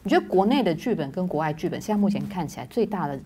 [0.02, 3.18] 你觉得国内的剧本跟国外剧本现在目前看起来最大的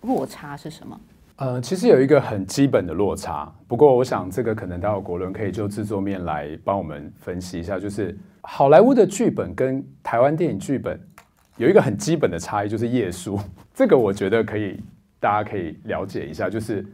[0.00, 0.98] 落差是什么？
[1.36, 8.16] 呃，其实有一个很基本的落差，不过我想这个可能待会国伦可以就制作面来帮我们分析一下，就是。
[8.44, 10.98] 好莱坞的剧本跟台湾电影剧本
[11.58, 13.38] 有一个很基本的差异，就是页数。
[13.72, 14.82] 这个我觉得可以，
[15.20, 16.50] 大家可以了解一下。
[16.50, 16.84] 就是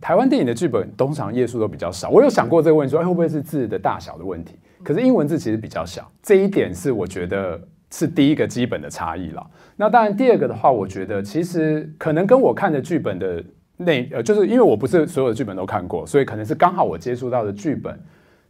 [0.00, 2.08] 台湾电影的剧本通常页数都比较少。
[2.08, 4.54] 我有想过这个问题，说会不会是字的大小的问题？
[4.84, 9.44] 可是英文字其实比较小，这一点是我觉得是第一个基本的差异了。
[9.74, 13.44] 那当然，第二个的话，我觉得其实可能跟我看的剧本的
[13.84, 17.98] 内呃，就是因为我不是所有的剧本都看过，所以可能是刚好我接触到的剧本。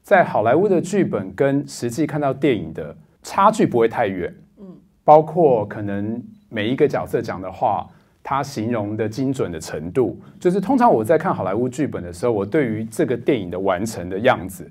[0.02, 4.66] 在好莱坞的剧本跟实际看到电影的差距不会太远，嗯，
[5.04, 7.86] 包括可能每一个角色讲的话，
[8.20, 14.68] 他形容的精准的程度，就是通常我在看好莱坞剧本的时候，我对于这个电影的完成的样子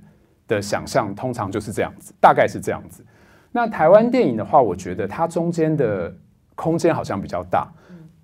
[0.49, 3.01] 的想象，通常就是这样子，大概是这样子。
[3.53, 6.13] 那台湾电影的话，我觉得它中间的
[6.55, 7.71] 空间好像比较大。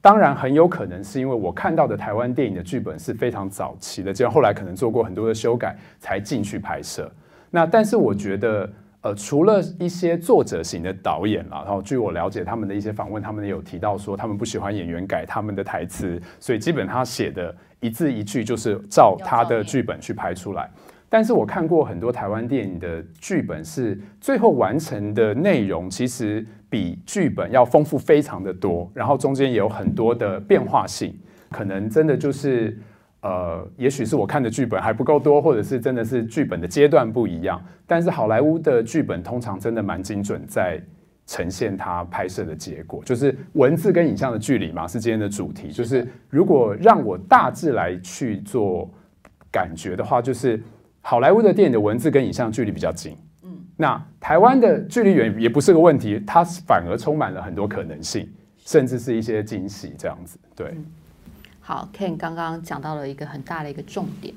[0.08, 7.12] 当然，很有可能是因为我看到的台湾电影的剧本是非常早期的，就后来可能做过很多的修改才进去拍摄。
[7.52, 20.70] 那但是我觉得，呃，除了一些作者型的导演啦，然后据我了解，他们的一些访问，他们有提到说，他们不喜欢演员改他们的台词，所以基本他写的一字一句就是照他的剧本去拍出来。
[21.10, 31.18] 但是我看过很多台湾电影的剧本，是最后完成的内容其实比剧本要丰富非常的多，然后中间也有很多的变化性，
[31.50, 32.78] 可能真的就是
[33.22, 37.62] 呃，也许是我看的剧本还不够多，或者是真的是剧本的阶段不一样。
[37.86, 40.82] 但是好莱坞的剧本通常真的蛮精准，在
[41.26, 45.72] 呈现它拍摄的结果，就是文字跟影像的距离嘛，是今天的主题。
[45.72, 48.90] 就是如果让我大致来去做
[49.52, 50.62] 感觉的话，就是。
[51.00, 53.18] 好莱坞的电影的文字跟影像距离比较近，嗯，
[53.80, 58.28] 那台湾的距离远也不是个问题，它反而充满了很多可能性，
[58.66, 60.38] 甚至是一些惊喜这样子。
[60.56, 60.76] 对，
[61.62, 64.34] 好，Ken 刚刚讲到了一个很大的一个重点，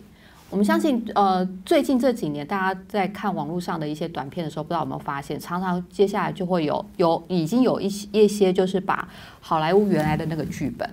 [0.50, 9.08] 我们相信，呃，最近这几年大家在看网络上的一些短片的时候，不知道有没有发现，常常接下来就会有有已经有一些一些就是把
[9.40, 10.88] 好莱坞原来的那个剧本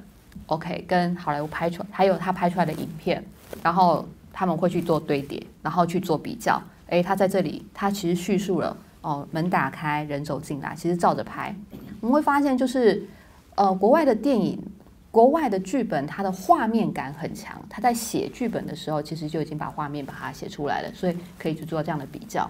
[0.46, 3.24] ，OK，跟好莱坞拍出来，还有他拍出来的影片，
[3.62, 4.08] 然后。
[4.40, 6.62] 他们会去做堆叠，然后去做比较。
[6.88, 11.56] 诶，他在这里，他其实叙述了哦，门打开，人走进来，其实照着拍。
[12.02, 13.08] 我们会发现，就是
[13.56, 14.62] 呃，国外的电影
[15.10, 22.48] 国外的剧本它的画面感很强，他在写剧本的时候，其实就已经把画面把它写出来了，所以可以去做这样的比较。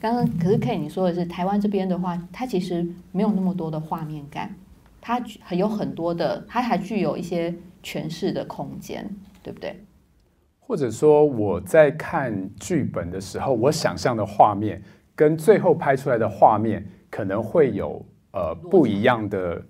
[0.00, 4.54] 刚刚可是 K 你说的是台湾这边的话，它其实没有那么多的画面感，
[5.00, 9.06] 它还有很多的，它还具有一些诠释的空间，
[9.42, 9.78] 对不对？
[10.66, 14.82] 或者说我在看剧本的时候，我想象的画面
[15.14, 19.62] 跟最后拍出来的画面可能会有呃不一样的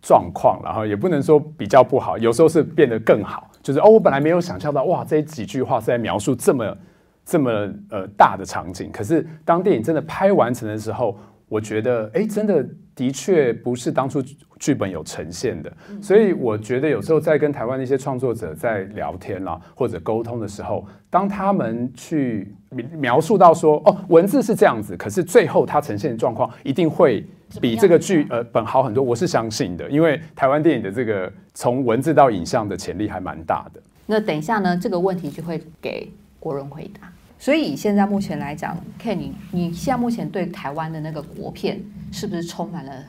[0.00, 3.50] 状况，然后也不能说比较不好，有时候是变得更好。
[3.60, 6.76] 就是哦，我本来没有想象到，哇，这几句话是在描述这么
[7.24, 7.50] 这么
[7.90, 12.64] 呃大的场景，可是当电影真的拍完成的时候，我觉得哎，真的。
[12.94, 14.22] 的确不是当初
[14.58, 22.54] 剧本有呈现的，所以我觉得有时候在跟台湾的一些创作者在聊天啦或者沟通的时候，当他们去
[22.92, 27.26] 描述到说哦文字是这样子，可是最后它呈现的状况一定会
[27.60, 33.80] 比这个剧呃本好很多，我是相信的，因为台湾电影的这个从文字到影像的潜力还蛮大的。
[34.06, 37.12] 那等一下呢，这个问题就会给国人回答。
[37.44, 41.78] 所以现在目前来讲，Ken，你你现在目前对台湾的那个国片
[42.10, 43.04] 是不是充满了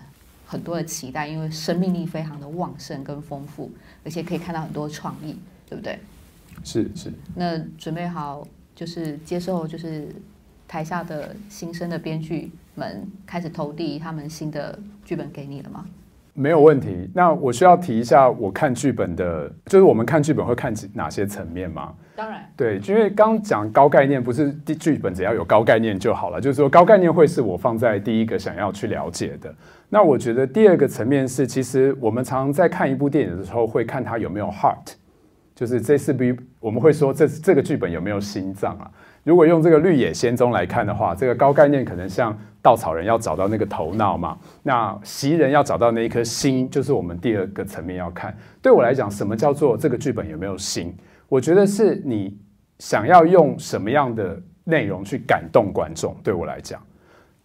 [0.46, 1.26] 很多的期待？
[1.26, 3.72] 因为生命力非常的旺盛跟丰富，
[4.04, 5.38] 而且可以看到很多创意，
[5.70, 5.98] 对不对？
[6.66, 7.14] 是是。
[7.34, 8.46] 那准备好
[8.76, 10.14] 就是接受就是
[10.68, 15.86] 台下的新生的编剧们开始投递他们新的剧本给你了吗？
[16.36, 17.10] 没有问题。
[17.14, 21.94] 那我需要提一下，我看剧本的，就是我们看剧本会看哪些层面吗？
[22.16, 26.40] 当然，对，因为刚讲高概念，不是剧本只要有高概念就好了。
[26.40, 29.54] 就是说，高概念会是我放在第一个想要去了解的。
[29.90, 34.94] 那我觉得第二个层面是，其实我们常常在看一部电影的时候，会看它有没有 heart，
[35.56, 38.92] 就是这是比我们会说这这个剧本有没有心脏啊？
[39.24, 42.38] 如果用这个《绿野仙踪》来看的话，这个高概念可能像。
[42.66, 44.36] 稻草人要找到那个头脑嘛？
[44.64, 48.36] 那袭人要找到那一颗心，就是我们第二个层面要看。
[48.60, 50.92] 对我来讲，什么叫做这个剧本有没有心？
[51.30, 52.36] 我觉得是你
[52.80, 56.18] 想要用什么样的内容去感动观众。
[56.24, 56.82] 对我来讲，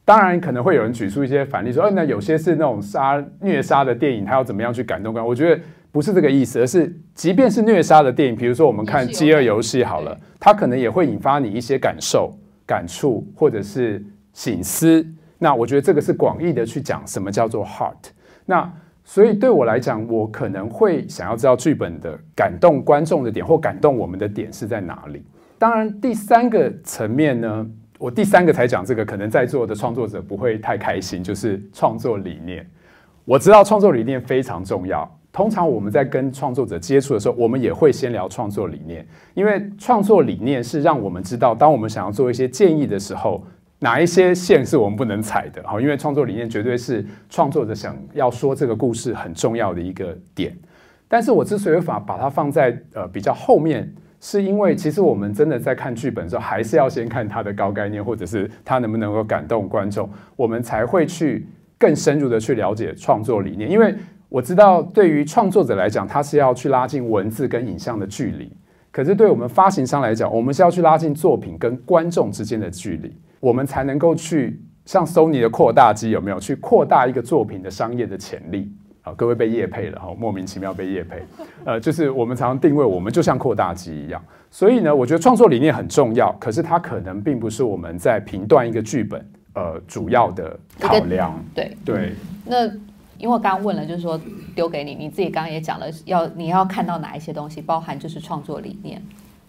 [0.07, 12.33] 当然可能会有人举出一些反例，说：“哦，那有些是那种杀虐杀的电影，他要怎么样去感动观众？”我觉得不是这个意思，而是即便是虐杀的电影，比如说我们看《饥饿游戏》好了，它可能也会引发你一些感受、
[12.65, 14.03] 感触，或者是。
[14.41, 18.09] 醒思，那我觉得这个是广义的去讲什么叫做 heart。
[18.47, 18.73] 那
[19.05, 25.23] 所以对我来讲，我可能会想要知道剧本的感动观众的点或感动我们的点是在哪里。
[25.59, 27.67] 当然，第三个层面呢，
[27.99, 32.67] 我第三个才讲这个，可能在座的创作者不会太开心，就是创作理念。
[33.27, 43.45] 我知道创作理念非常重要，通常我们在跟创作者接触的时候，我们也会先聊创作理念，因为创作理念是让我们知道，当我们想要做一些建议的时候。
[43.81, 45.63] 哪一些线是我们不能踩的？
[45.63, 50.57] 哈，因为创作理念绝对是创作者想要说这个故事很重要的一个点。
[51.09, 63.69] 但是我之所以把把它放在呃比较后面，是因为其实我们真的在看剧本的时候，还是要先看它的高概念，或者是它能不能够感动观众，我们才会去更深入的去了解创作理念。
[63.69, 63.95] 因为
[64.29, 68.47] 我知道对于创作者来讲，他是要去拉近文字跟影像的距离；
[68.93, 73.11] 可是对我们发行商来讲，我们是要去拉近作品跟观众之间的距离。
[73.41, 78.71] 我们才能够去像 Sony 的扩大机有没有去扩大一个作品的商业的潜力？
[79.03, 81.23] 好，各位被业配了哈，莫名其妙被业配。
[81.65, 91.43] 呃，就是我们常常定位我们就像扩大机一样，所以呢，我觉得创作理念很重要，可是它可能并不是我们在评断一个剧本呃主要的考量。
[91.55, 92.13] 对对。
[92.45, 92.67] 那
[93.17, 94.21] 因为我刚刚问了，就是说
[94.55, 99.03] 丢给你，你自己刚刚也讲了，要你要看到哪一些东西，包含就是创作理念。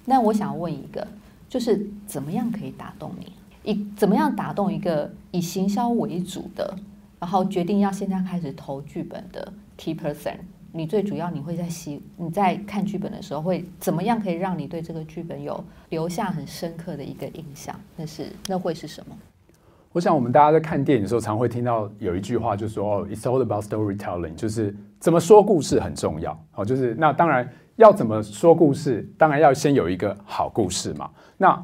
[0.05, 1.05] 那我想问一个，
[1.49, 3.33] 就是怎么样可以打动你？
[3.63, 6.75] 以怎么样打动一个以行销为主的，
[7.19, 10.35] 然后决定要现在开始投剧本的 key person？
[10.73, 17.75] 你最主要你会在习你在看剧本的时候会怎么样可以让你对这个剧本有留下很深刻的一个印象？
[17.97, 19.15] 那是那会是什么？
[19.91, 26.41] 我想我们大家在看电影的时候，常会听到有一句话，就说哦，it's all about storytelling，就是怎么说故事很重要。
[26.51, 27.45] 好，就是那当然
[27.75, 31.11] 要怎么说故事，当然要先有一个好故事嘛。
[31.37, 31.61] 那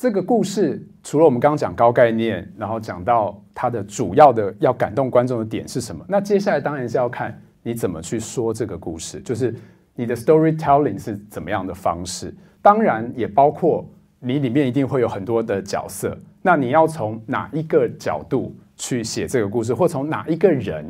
[0.00, 6.02] 这个故事除了我们刚刚讲高概念，然后讲到它的主要的要感动观众的点是什么？
[6.08, 9.54] 那接下来当然是要看你怎么去说这个故事，就是
[9.94, 12.34] 你的 storytelling 是怎么样的方式。
[12.62, 13.86] 当然也包括
[14.20, 20.82] 你里面一定会有很多的角色，那你要从哪一个角度去写这个故事，或从哪一个人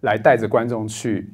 [0.00, 1.32] 来带着观众去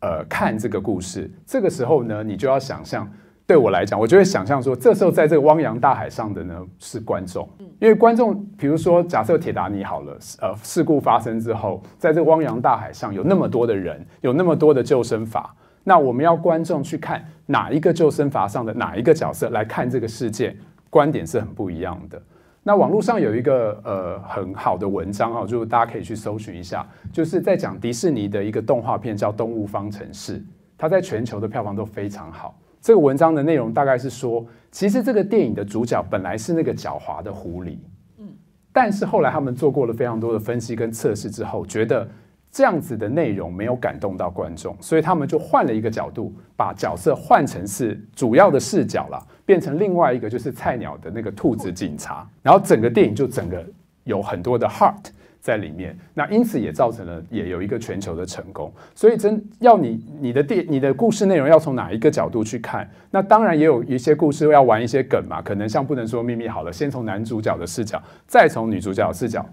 [0.00, 1.30] 呃看这个故事？
[1.46, 3.10] 这个时候呢，你就要想象。
[3.46, 15.44] 对我来讲，我就会想象说，这时候在这个汪洋大海上的呢是观众，因为观众，比如说假设铁达尼好了，呃，事故发生之后，在这个汪洋大海上有那么多的人，有那么多的救生筏，
[15.84, 20.56] 那我们要观众去看哪一个救生筏上的哪一个角色来看这个事件，
[20.90, 22.20] 观点是很不一样的。
[22.64, 30.38] 那网络上有一个呃很好的文章啊，就大家可以去搜寻一下，就是在讲迪士尼的一个动画片叫《动物方程式》，
[30.76, 32.58] 它在全球的票房都非常好。
[32.86, 37.78] 这个文章的内容大概是说，其实这个电影的主角本来是那个狡猾的狐狸，
[38.18, 38.28] 嗯，
[38.72, 42.08] 但是后来他们做过了非常多的分析跟测试之后，觉得。
[42.52, 53.62] 这样子的内容没有感动到观众，所以他们就换了一个角度，把角色换成是主要的视角了，变成另外一个就是菜鸟的那个兔子警察，然后整个电影就整个
[54.04, 55.04] 有很多的 heart
[55.46, 58.72] 在里面，那因此也造成了也有一个全球的成功。
[58.96, 69.46] 所以真要你你的电你的故事内容要从哪一个角度去看，那当然也有一些故事要玩一些梗嘛，可能像不能说秘密好了，先从男主角的视角，再从女主角的视角。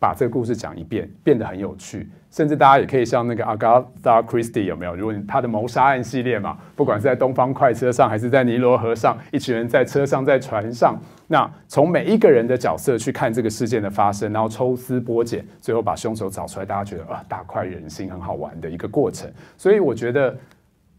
[0.00, 4.94] 把这个故事讲一遍，变得很有趣，甚至大家也可以像那个 Agatha Christie 有没有？
[4.94, 19.28] 如果他的谋杀案系列嘛，不管是在东方快车上，还是在尼罗河上，一群人在车上，在船上，那从每一个人的角色去看这个事件的发生，然后抽丝剥茧，最后把凶手找出来，大家觉得啊，大快人心，很好玩的一个过程。
[19.56, 20.36] 所以我觉得，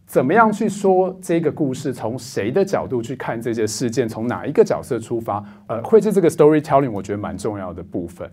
[0.06, 8.30] 怎么样去说这个故事，从谁的角度去看这些事件，从哪一个角色出发，呃，会是这个 storytelling，我觉得蛮重要的部分。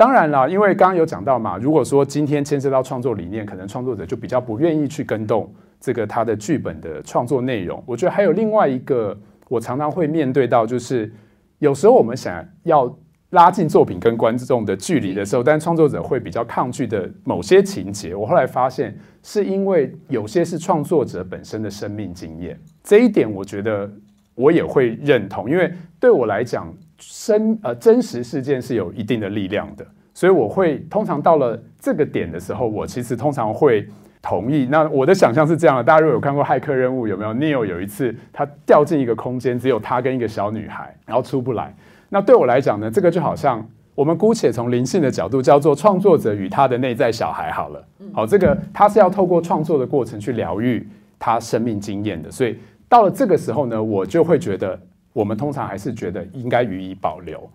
[0.00, 7.84] 当然了，因为刚刚有讲到嘛，如果说今天牵涉到创作理念，可能创作者就比较不愿意去跟动这个他的剧本的创作内容。
[7.84, 9.14] 我觉得还有另外一个，
[9.50, 11.12] 我常常会面对到，就是
[11.58, 12.90] 有时候我们想要
[13.32, 22.58] 拉近作品跟观众的距离的时候，但创作者会比较抗拒的某些情节，我后来发现是因为有些是创作者本身的生命经验。
[22.82, 23.86] 这一点我觉得
[24.34, 26.74] 我也会认同，因为对我来讲。
[27.00, 33.88] 真呃真实事件是有一定的力量的，所以我会通常到了这个点的时候，我其实通常会
[34.20, 34.66] 同意。
[34.70, 41.74] 那我的想象是这样的：大家如果有看过《骇客任务》，有没有？Neil 有一次他掉进一个空间，只有他跟一个小女孩，然后出不来。
[42.10, 47.82] 那对我来讲呢，这个就好像我们姑且从灵性的角度叫做创作者与他的内在小孩好了。
[48.12, 50.86] 好，这个他是要透过创作的过程去疗愈
[51.18, 52.30] 他生命经验的。
[52.30, 52.58] 所以
[52.90, 54.78] 到了这个时候呢，我就会觉得。
[55.12, 57.48] 我们通常还是觉得应该予以保留。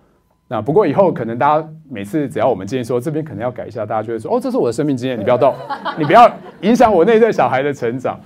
[0.48, 5.54] 那不过以后可能大家每次只要我们建议说这边可能要改一下，大家就会说：“哦，这是我的生命经验，你不要动，
[5.98, 8.20] 你不要影响我内在小孩的成长。”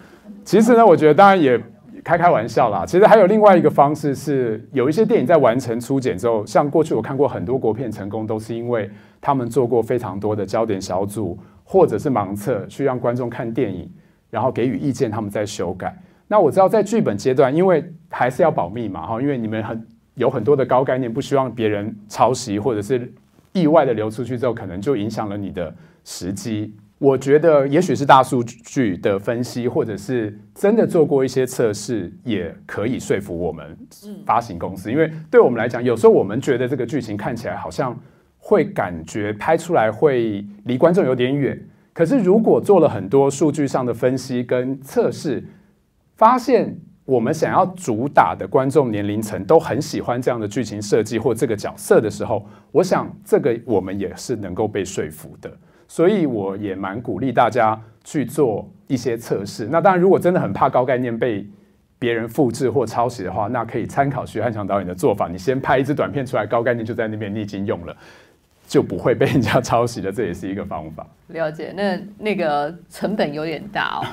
[0.43, 1.57] 其实呢，我觉得当然也
[2.03, 2.85] 开开玩笑啦。
[2.85, 8.89] 其实还有另外一个方式是，有一些电影在完成初剪之后，像过去我看过很多国片成功，都是因为
[9.21, 13.89] 他们做过非常多的焦点小组或者是盲测，去让观众看电影，
[14.29, 15.97] 然后给予意见，他们再修改。
[16.27, 23.11] 那我知道在剧本阶段，因为还是要保密嘛，哈，因为你们很有很多的高概念，不希望别人抄袭或者是
[23.53, 26.75] 意外的流出去之后，可能就影响了你的时机。
[26.97, 33.77] 我觉得也许是大数据的分析，或者是真的做过一些测试，也可以说服我们
[34.25, 34.91] 发行公司。
[34.91, 37.97] 因为对我们来讲，有时候我们觉得这个剧情看起来好像
[38.37, 41.57] 会感觉拍出来会离观众有点远，
[41.93, 45.43] 可是如果做了很多数据上的分析跟测试。
[46.17, 46.77] 发现
[47.09, 55.51] 我们想要主打的观众年龄层都很喜欢这样的剧情设计或这个角色的时候，我想这个我们也是能够被说服的。
[55.87, 59.67] 所以我也蛮鼓励大家去做一些测试。
[59.71, 61.43] 那当然，如果真的很怕高概念被
[61.97, 65.27] 别人复制或抄袭的话，那可以参考徐汉强导演的做法。
[65.27, 67.97] 你先拍一支短片出来，高概念就在那边，你已经用了，
[68.67, 70.11] 就不会被人家抄袭了。
[70.11, 71.07] 这也是一个方法。
[71.29, 74.05] 了解，那那个成本有点大哦。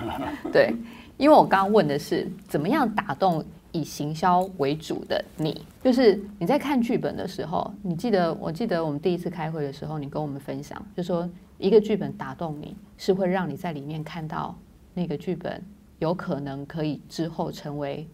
[0.50, 0.72] 对。
[1.16, 14.56] 因为我刚刚问的是怎么样打动以行销为主的你，就是你在看剧本的时候，你记得我记得我们第一次开会的时候，你跟我们分享，就说一个剧本打动你是会让你在里面看到
[14.94, 15.62] 那个剧本
[15.98, 18.06] 有可能可以之后成为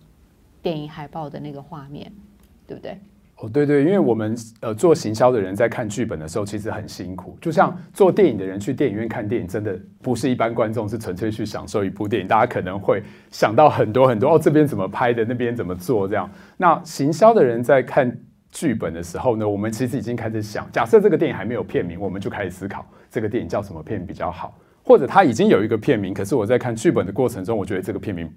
[0.61, 2.11] 电影海报的那个画面，
[2.67, 2.99] 对不对？
[3.43, 7.37] 哦，对对，因为我们呃做行销的人在看剧本的时候，其实很辛苦。
[7.41, 12.29] 就像做电影的人去电影院看电影，真的不是一般观众，是纯粹去享受一部电影。
[12.29, 13.03] 大家可能会
[13.33, 16.31] 想到很多很多哦，这边怎么拍的，那边怎么做这样。
[16.57, 18.17] 那行销的人在看
[18.53, 24.57] 剧本的时候呢，我们其实已经开始想，假设这个电影还没有片名，我们就开始思考这个电影叫什么片比较好。
[24.93, 28.31] 或者他已经有一个片名，可是我在看剧本的过程中，我觉得这个片名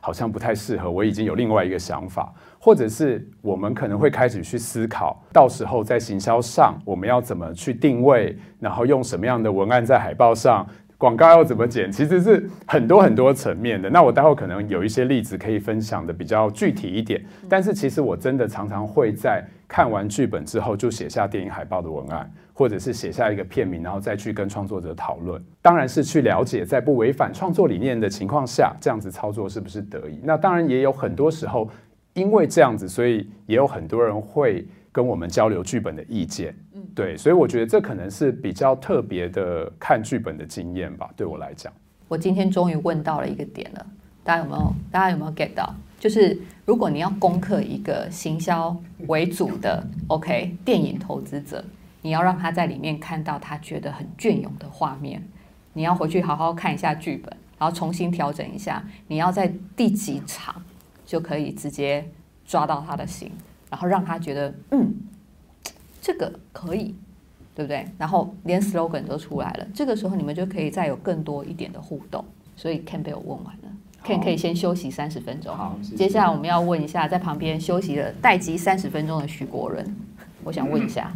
[0.00, 0.90] 好像不太适合。
[0.90, 10.66] 我已经有另外一个想法，或者是我们可能会开始去思考，到时候在行销上我们要怎么去定位，然后用什么样的文案在海报上，
[10.98, 13.88] 广告要怎么剪，其实是很多很多层面的。
[13.88, 19.44] 那我待会可能有一些例子可以分享的比较具体一点，但是其实我真的常常会在。
[19.72, 25.42] 看完剧本之后就写下电影海报的文案，或者是写下一个片名，然后再去跟创作者讨论。
[25.62, 30.20] 当然是去了解在不违反创作理念的情况下，这样子操作是不是得宜。
[30.22, 31.70] 那当然也有很多时候，
[32.12, 34.62] 因为这样子，所以也有很多人会
[34.92, 36.54] 跟我们交流剧本的意见。
[36.74, 41.08] 嗯，对，所以我觉得这可能是比较特别的看剧本的经验吧。
[41.16, 41.72] 对我来讲，
[42.08, 43.86] 我今天终于问到了一个点了，
[44.22, 44.70] 大家有没有？
[44.90, 45.74] 大家有没有 get 到？
[46.02, 48.76] 就是如果你要攻克一个行销
[49.06, 51.64] 为主的 OK 电影投资者，
[52.00, 55.22] 你要让他在里面看到他觉得很隽永的画面，
[55.74, 60.60] 你要回去好好看一下剧本，然后重新调整一下，你要在第几场
[61.06, 62.04] 就可以直接
[62.44, 63.30] 抓到他的心，
[63.70, 64.92] 然后让他觉得嗯，
[66.00, 66.96] 这个可以，
[67.54, 67.86] 对不对？
[67.96, 72.24] 然后连 slogan 都出来了，这个时候你们就可以再有更多一点的互动。
[72.56, 73.56] 所以 Ken 被我问完。
[74.04, 75.56] 可以可以先休息三十分钟。
[75.56, 79.96] 好，接下来我们要问一下，在旁边休息了待机三十分钟的徐国人，
[80.44, 81.12] 我想问一下，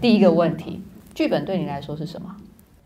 [0.00, 0.80] 第一个问题，
[1.14, 2.34] 剧本对你来说是什么？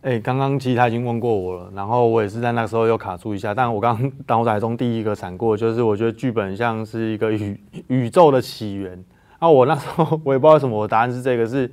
[0.00, 9.04] 哎，刚刚其实他已经问过我了，然后我也是在那个时候又卡住一下，但我刚刚 脑海中第一个闪过，就是我觉得剧本像是一个宇宇宙的起源。
[9.38, 11.66] 啊，我那时候我也不知道为什么，我答案是这个，是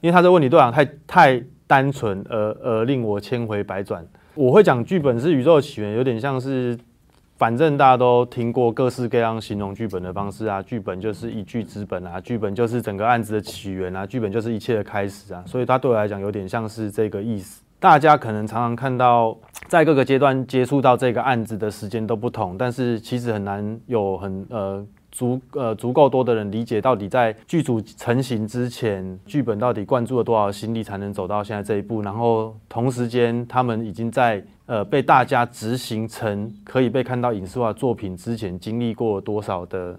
[0.00, 4.04] 因为他这问题对讲太太单纯，而而令我千回百转。
[4.34, 6.76] 我会讲剧本是宇宙的起源，有点像是。
[7.36, 17.62] 反正大家都听过各式各样形容剧本的方式啊，剧本就是一剧之本啊，剧本就是整个案子的起源啊，剧本就是一切的开始啊，所以它对我来讲有点像是这个意思。
[17.80, 19.36] 大家可能常常看到，
[19.68, 24.86] 在各个阶段接触到这个案子的时间都不同，但是其实很难有很呃。
[25.16, 39.98] 足呃足够多的人理解到底在剧组成型之前，剧本到底灌注了多少心力才能走到现在这一步，然后同时间他们已经在呃被大家执行成可以被看到影视化作品之前，经历过多少的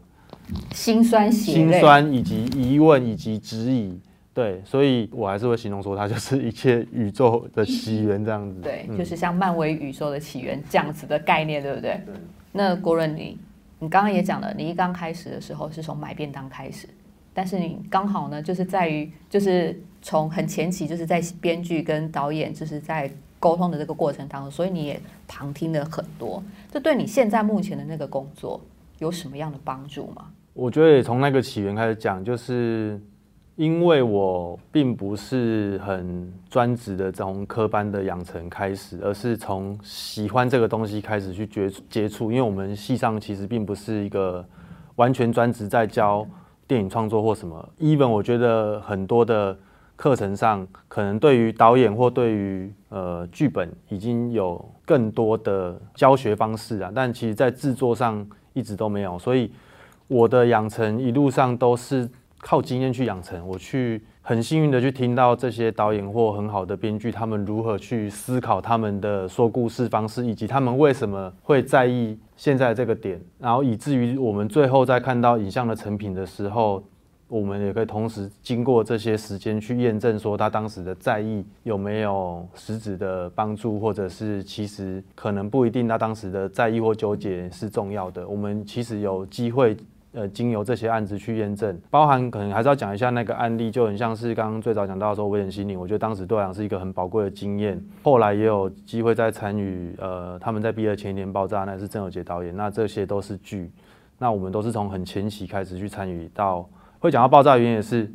[0.72, 4.00] 辛酸、辛酸以及疑问以及质疑，
[4.34, 12.02] 对，所以我还是会形容说它就是一切宇宙的起源这样子，对，就是像漫威宇宙的起源这样子的概念，对不对？
[12.06, 12.16] 对。
[12.52, 13.38] 那郭润你。
[13.78, 16.88] 你刚刚也讲了，你一刚开始的时候是从买便当开始，
[17.34, 26.44] 但是你刚好呢，就是在于就是从很前期，就是在编剧跟导演就是在沟通的这个过程当中，所以你也旁听了很多。
[26.72, 28.60] 这对你现在目前的那个工作
[29.00, 30.28] 有什么样的帮助吗？
[30.54, 33.00] 我觉得从那个起源开始讲，就是。
[33.58, 42.30] 因为我并不是很专职的从科班的养成开始，而是从喜欢这个东西开始去接接触。
[42.30, 44.46] 因为我们系上其实并不是一个
[44.98, 46.28] 完全专职在教
[46.68, 47.70] 电影创作或什么。
[47.80, 49.58] even 我觉得很多的
[49.96, 59.18] 课程上，可能对于导演或对于呃剧本已经有更多的教学方式啊，但其实在制作上一直都没有。
[59.20, 59.52] 所以
[60.08, 62.10] 我的养成一路上都是。
[62.42, 76.84] 靠经验去养成，我去很幸运的去听到这些导演或很好的编剧，他们如何去思考他们的说故事方式，以及他们为什么会在意现在这个点，然后以至于我们最后在看到影像的成品的时候，
[77.28, 88.28] 我们也可以同时经过这些时间去验证，说他当时的在意有没有实质的帮助，或者是其实可能不一定，他当时的在意或纠结是重要的。
[88.28, 89.76] 我们其实有机会。
[90.18, 97.84] 呃，经由这些案子去验证，包含可能还是要讲一下那个案例，就很像是刚刚最早讲到说危险心灵，我觉得当时对我是一个很宝贵的经验。
[98.02, 103.70] 后来也有机会在参与，呃，他们在毕业前一年爆炸，那是郑有杰导演，那这些都是剧，
[104.18, 106.66] 那我们都是从很前期开始去参与到
[107.06, 108.12] 会讲到爆炸原因也是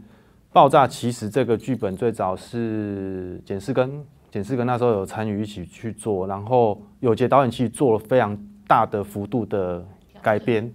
[0.52, 9.84] 爆炸，其实这个剧本最早是简世根，简世根那时候有参与一起去做，然后有杰导演其实做了非常大的幅度的
[10.20, 10.72] 改编，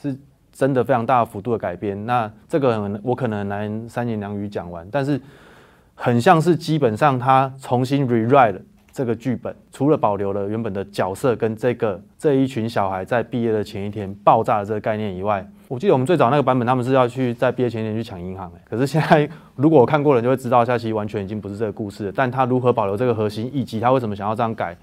[0.00, 0.16] 是。
[0.54, 5.18] 真的非常大幅度的改编，那这个我可能很难三言两语讲完，但是
[5.94, 8.60] 很像是基本上他重新 rewrite
[8.92, 24.76] 这个剧本，除了保留了原本的角色跟这个这一群小孩在毕业的前一天爆炸的这个概念以外，我记得我们最早那个版本他们是要去在毕业前一天去抢银行，可是现在如果我看过人就会知道，下期完全已经不是这个故事了，但他如何保留这个核心，以及他为什么想要这样改？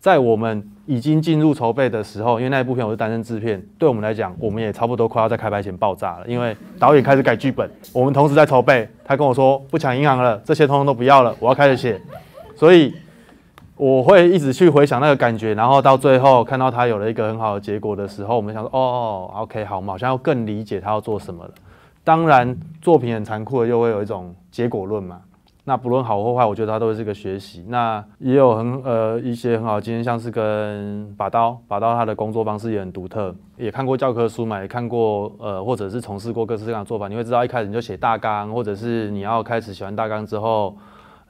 [0.00, 6.26] 在我们已经进入筹备的时候，因为那一部片我是担任制片，对我们来讲，我们也差不多快要在开拍前爆炸了。
[6.26, 8.88] 因为导演开始改剧本，我们同时在筹备。
[9.04, 12.00] 他跟我说不抢银行了，这些通通都不要了，我要开始写。
[12.56, 12.92] 所以
[13.82, 21.50] 我会一直去回想那个感觉，然后到最后看到他有了一个很好的结果的时候，我们想说哦，OK，好，我们好像要更理解他要做什么了。
[22.04, 25.22] 当然，作品很残酷的，又会有一种结果论嘛。
[25.64, 27.64] 那不论好或坏，我觉得它都是一个学习。
[27.68, 40.76] 那也有很呃一些很好的经验，像是跟把刀，把刀他的工作方式也很独特，也看过教科书嘛，也看过呃或者是从事过各式各样的做法，你会知道一开始你就写大纲，或者是你要开始写完大纲之后，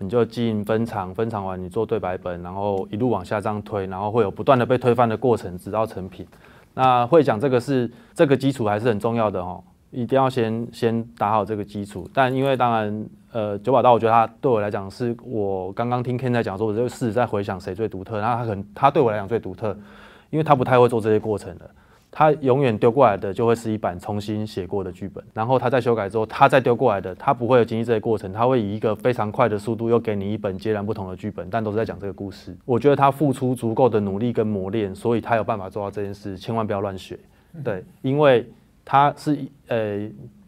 [0.03, 6.27] 你就进分场，分场完你做对白本，然后一路往下这样推，然后会有不断的被推翻的过程，直到成品。
[6.75, 12.09] 那会讲这个是这个基础还是很重要的哦，一定要先先打好这个基础。
[12.13, 18.19] 但因为当然，呃，九把刀，我觉得它对我来讲是我刚刚听 Ken 在讲说，我就试在回想谁最独特。
[18.19, 19.77] 然后他可能他对我来讲最独特，
[20.31, 21.71] 因为他不太会做这些过程的。
[22.15, 32.55] 他永远丢过来的就会是一版重新写过的剧本，然后他再修改之后，他再丢过来的，他不会有经历这些过程，他会以一个非常快的速度又给你一本截然不同的剧本，但都是在讲这个故事。
[32.67, 36.37] 我觉得他付出足够的努力跟磨练，所以他有办法做到这件事。
[36.37, 37.19] 千万不要乱学，
[37.65, 38.47] 对，因为
[38.85, 39.39] 他是
[39.69, 40.01] 呃，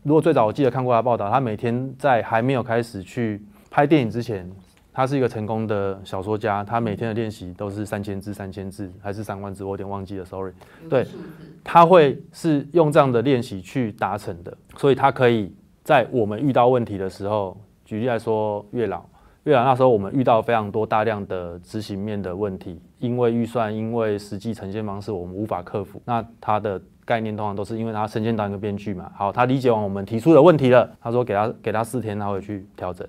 [0.03, 3.41] 如果最早我记得看过他报道，他每天在还没有开始去
[3.71, 4.47] 拍电影之前。
[4.95, 10.53] 他是一个成功的小说家，他每天的练习都是三千字、三千字还是三万字，我有点忘记了，sorry。
[10.89, 11.05] 对，
[11.65, 19.05] 他会是用这样的练习去达成的，所以他可以在我们遇到问题的时候，举例来说，月老，
[19.43, 33.05] 月老那时候我们遇到非常多大量的执行面的问题，因为预算，因为实际呈现方式我们无法克服，那他的概念通常都是因为他身兼当一个编剧嘛，好，他理解完我们提出的问题了，他说给他给他四天，他会去调整。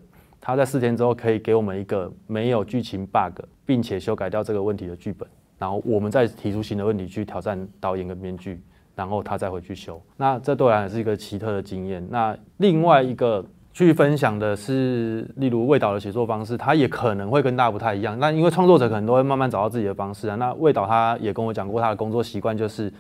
[0.48, 5.28] 他在四天之后可以给我们一个没有剧情 bug，并且修改掉这个问题的剧本，
[5.58, 8.62] 然后我们再提出新的问题去挑战导演跟编剧，
[8.94, 10.00] 然后他再回去修。
[10.16, 12.08] 那这对我来讲是一个奇特的经验。
[12.12, 13.44] 那另外一个
[13.74, 18.20] 去分享的是，例如魏导的写作方式，他也可能会跟大家不太一样。
[18.20, 20.36] 那因为创作者可能都会慢慢找到自己的方式啊。
[20.36, 22.94] 那魏导他也跟我讲过，他的工作习惯就是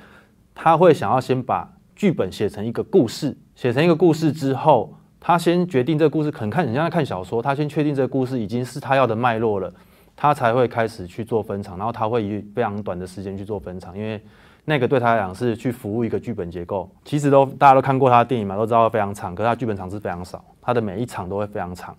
[0.56, 4.91] 他会想要先把剧本写成一个故事，写成一个故事之后。
[5.28, 9.73] 他先决定这个故事，可能看人家在看小说，他先确定这个故事已经是他要的脉络了，
[10.15, 14.21] 他才会开始去做分场，然后他会以非常短的时间去做分场，因为
[14.65, 16.88] 那个对他来讲是去服务一个剧本结构。
[17.03, 21.97] 其实都大家都看过他的电影嘛，都知道非常长，可是他剧本场是非常少，他的每一场都会非常长。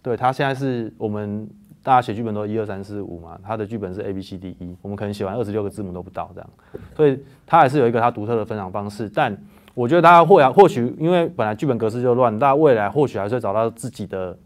[0.00, 1.50] 对他现在是我们
[1.82, 6.50] 大家写剧本都一二三四五嘛，他的剧本是 A B C D E，我们可能写完二十六个字母都不到这样，
[6.94, 9.36] 所以他还是有一个他独特的分享方式，但。
[9.78, 14.36] 我觉得大家或或许因为本来剧本格式就乱，大家未来或许还是会找到自己的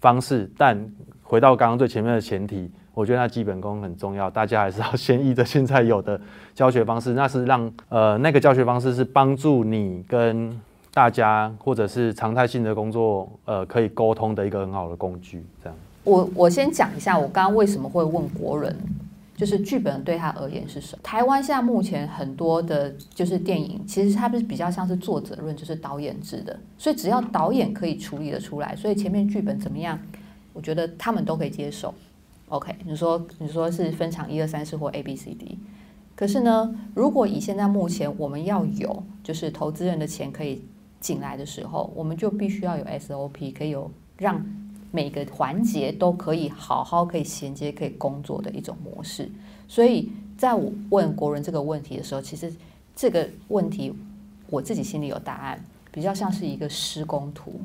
[0.00, 0.50] 方式。
[0.58, 0.76] 但
[1.22, 6.20] 回到刚刚最前面的前提，我觉得那基本功很重要，大家还是要先依着现在有的
[6.56, 10.60] 教学方式，那是让呃那个教学方式是帮助你跟
[10.92, 15.46] 大家或者是常态性的工作呃可以沟通的一个很好的工具。
[15.62, 18.76] 这样，我我先讲一下我刚刚为什么会问国人。
[19.40, 21.02] 就是剧本对他而言是什么？
[21.02, 26.60] 台湾现在目前很多的，就是电影，其实它不是比较像是作者论，就是导演制的。
[26.76, 29.98] 所以只要导演可以处理的出来，所以前面剧本怎么样，
[30.52, 31.94] 我觉得他们都可以接受。
[32.50, 35.58] OK，你说你说是分场一二三四或 A B C D，
[36.14, 40.62] 可是呢，如果以现在目前我们要有就是投资人的钱可以
[41.00, 44.44] 进来的时候，我们就必须要有 SOP，可以有让。
[44.92, 49.30] 每个环节都可以好好可以衔接可以工作的一种模式，
[49.68, 52.52] 所以在我问国人这个问题的时候，其实
[52.96, 53.94] 这个问题
[54.48, 57.60] 我自己心里有答案，比较像是一个施工图。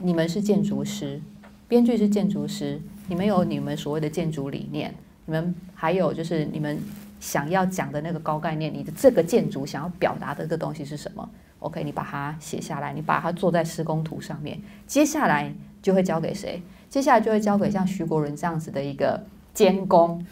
[0.00, 1.20] 你们是建筑师，
[1.68, 4.94] 编剧是建筑师，你们有你们所谓的建筑理念，
[5.26, 6.78] 你们还有就是你们
[7.20, 15.52] 想要讲的那个高概念，你的这个建筑想要表达的这个东西是什么？OK，你把它写下来，你把它做在施工图上面，接下来。
[15.84, 16.62] 就会交给谁？
[16.88, 19.22] 接下来就会交给像徐国伦这样子的一个
[19.52, 20.24] 监工，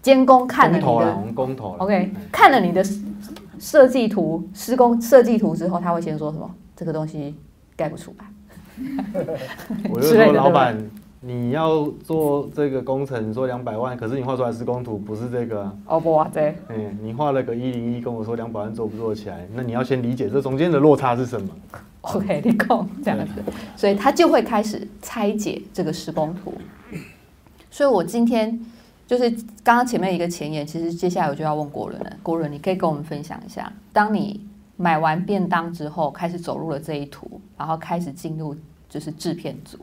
[0.00, 2.84] 监工看了你的工头，OK，看了你的
[3.58, 6.48] 设计图、施工设计图之后，他会先说什么？
[6.76, 7.34] 这个东西
[7.74, 8.26] 盖不出来。
[9.90, 10.78] 我就说老板，
[11.20, 15.68] 你要做这个工程，说两百万，可是你画出来施工图不是这个。
[15.86, 16.54] 哦不，对。
[16.68, 19.48] 嗯，你画了个一零一，跟我说两百万做不做起来？
[19.52, 21.48] 那你要先理解这中间的落差是什么。
[22.02, 23.42] OK，你讲这样子，
[23.76, 26.52] 所以他就会开始拆解这个施工图。
[27.70, 28.60] 所以我今天
[29.06, 29.30] 就是
[29.62, 32.12] 刚刚前面一个前言，其实接下来我就要问国伦了。
[32.22, 34.44] 国伦，你可以跟我们分享一下，当你
[34.76, 38.54] 买完便当之后，开始走入了这一图，然后开始进入
[38.88, 39.78] 就是制片组，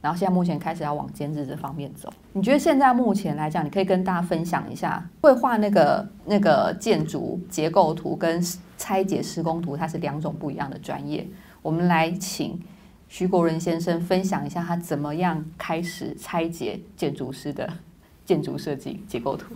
[0.00, 2.12] 然后现在目前开始要往监制这方面走。
[2.32, 8.44] 你觉得现在目前来讲，你可以跟大家分享一下，会画那个那个建筑结构图跟
[8.76, 11.24] 拆解施工图，它是两种不一样的专业。
[11.62, 12.58] 我们来请
[13.08, 17.68] 徐国仁先生分享一下他怎么样开始拆解建筑师的
[18.24, 19.54] 建筑设计结构图。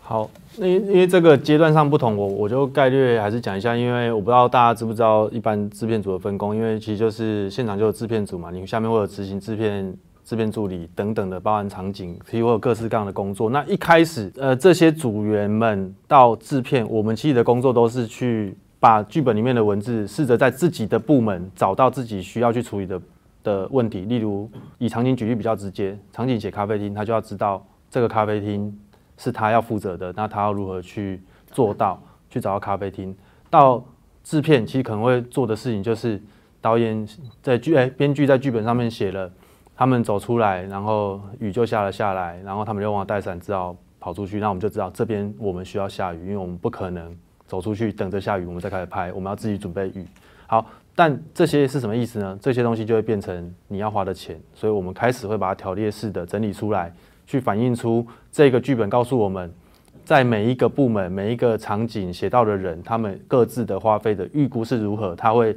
[0.00, 0.28] 好，
[0.58, 13.48] 那因为这个阶段上不同，我我就概略还是讲一下，因为我不知道大家知不知道一般制片组的分工，因为其实就是现场就有制片组嘛，你下面会有执行制片制片助理等等的包含场景，其实会有各式各样的工作。
[13.48, 23.00] 那一开始，呃，这些组员们到制片，我们其实的工作都是去把剧本里面的文字，试着在自己的部门找到自己需要去处理的
[23.44, 24.00] 的问题。
[24.00, 28.76] 例如，以场景举例比较直接，场景写咖啡厅，他就要知道这个咖啡厅
[29.16, 33.14] 是他要负责的，那他要如何去做到，去找到咖啡厅。
[33.48, 33.84] 到
[34.24, 36.20] 制片，其实可能会做的事情就是
[36.60, 37.06] 导演
[37.40, 39.30] 在剧哎，编剧在剧本上面写了。
[39.76, 44.40] 他们走出来，然后雨就下了下来，然后他们就忘了带伞，只好跑出去。
[44.40, 47.16] 那我们就知道这边我们需要下雨，因为我们不可能
[47.52, 49.12] 走出去等着下雨，我们再开始拍。
[49.12, 50.06] 我们要自己准备雨。
[50.46, 52.38] 好，但这些是什么意思呢？
[52.40, 56.90] 这些东西就会变成你要花的钱，所以我们开始会把它条列式的整理出来，
[57.26, 59.52] 去反映出这个剧本告诉我们，
[60.02, 65.14] 在每一个部门、每一个场景写到的人，他们各自的花费的预估是如何。
[65.14, 65.54] 他会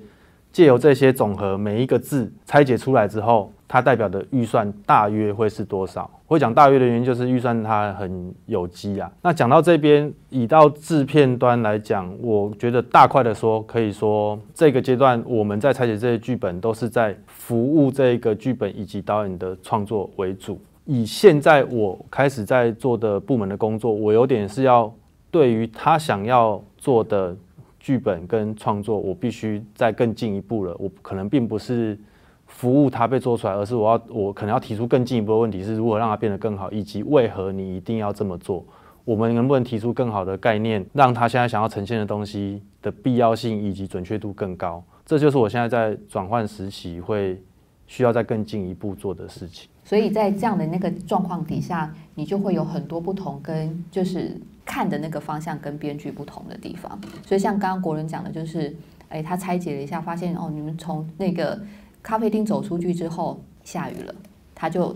[0.55, 3.51] 借由这些总和，每一个字拆解出来之后。
[3.67, 6.09] 它代表的预算大约会是多少？
[6.27, 9.11] 会讲大约的原因就是预算它很有机啊。
[9.23, 20.61] 那讲到这边，以到制片端来讲，我觉得大块的说，可以说这个阶段我们在拆解这些剧本，都是在服务这个剧本以及导演的创作为主。
[20.85, 24.93] 以现在我开始在做的部门的工作，我有点是要
[25.31, 27.35] 对于他想要做的
[27.85, 30.75] 剧本跟创作，我必须再更进一步了。
[30.79, 31.95] 我可能并不是。
[32.47, 38.63] 服务它被做出来，而是我要我可能要提出更进一步的问题，是如何让它变得更好，以及为何你一定要这么做？
[39.03, 44.83] 我们能不能提出更好的概念，让他现在想要呈现的东西的必要性以及准确度更高？
[45.07, 47.41] 这就是我现在在转换时期会
[47.87, 49.67] 需要再更进一步做的事情。
[49.83, 56.99] 所以在这样的那个状况底下，你就会有很多不同，跟就是看的那个方向跟编剧不同的地方。
[57.25, 58.75] 所以像刚刚国人讲的，就是
[59.09, 61.57] 哎，他拆解了一下，发现哦，你们从那个。
[62.07, 64.13] 咖啡厅走出去之后下雨了，
[64.53, 64.95] 他就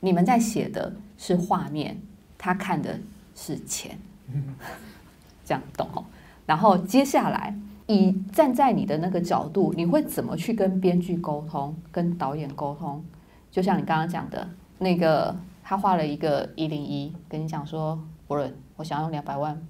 [0.00, 1.96] 你们在写的是画面，
[2.36, 2.98] 他看的
[3.36, 3.96] 是钱，
[5.46, 6.04] 这样懂哦？
[6.46, 7.56] 然后接下来
[7.86, 13.00] 以站在你的那个角度，你会怎么去跟编剧沟通，跟导演沟通？
[13.52, 14.44] 就像你刚刚讲的
[14.78, 15.32] 那个，
[15.62, 17.96] 他画了一个一零一，跟你讲说，
[18.26, 19.60] 不伦，我想用两百万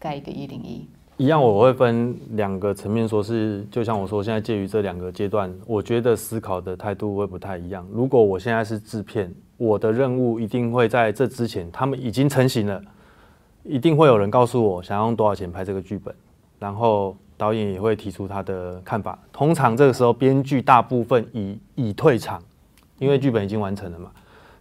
[0.00, 0.84] 盖一个一零一。
[1.16, 7.86] 一样，我会分两个层面说，是就像我说，现在介于这两个阶段，我觉得思考的态度会不太一样。
[7.92, 12.82] 如果我现在是制片，我的任务一定会在这之前，他们已经成型了，
[13.62, 16.12] 一定会有人告诉我想要用多少钱拍这个剧本，
[16.58, 19.16] 然后导演也会提出他的看法。
[19.32, 22.42] 通常这个时候，编剧大部分已已退场，
[22.98, 24.10] 因为剧本已经完成了嘛，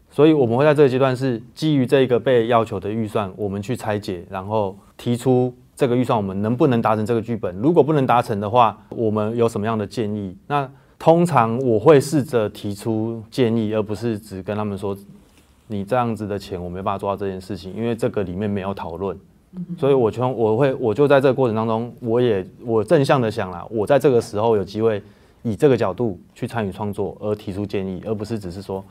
[0.09, 5.53] 所以我们会在这个阶段是基于这个被要求的预算，我们去拆解，然后提出。
[5.77, 7.55] 这个预算我们能不能达成这个剧本？
[7.57, 10.35] 如果不能达成的话，我们有什么样的建议？
[10.47, 14.97] 那通常我会试着提出建议，而不是只跟他们说
[15.67, 19.15] 你这样子的钱我没办法做到这件事情，因为这个里面没有讨论。
[19.77, 24.99] 所以我从我会我就在这个过程当中，我也我正向的想了，我在这个时候有机会
[25.43, 28.83] 以这个角度去参与创作而提出建议，而不是只是说。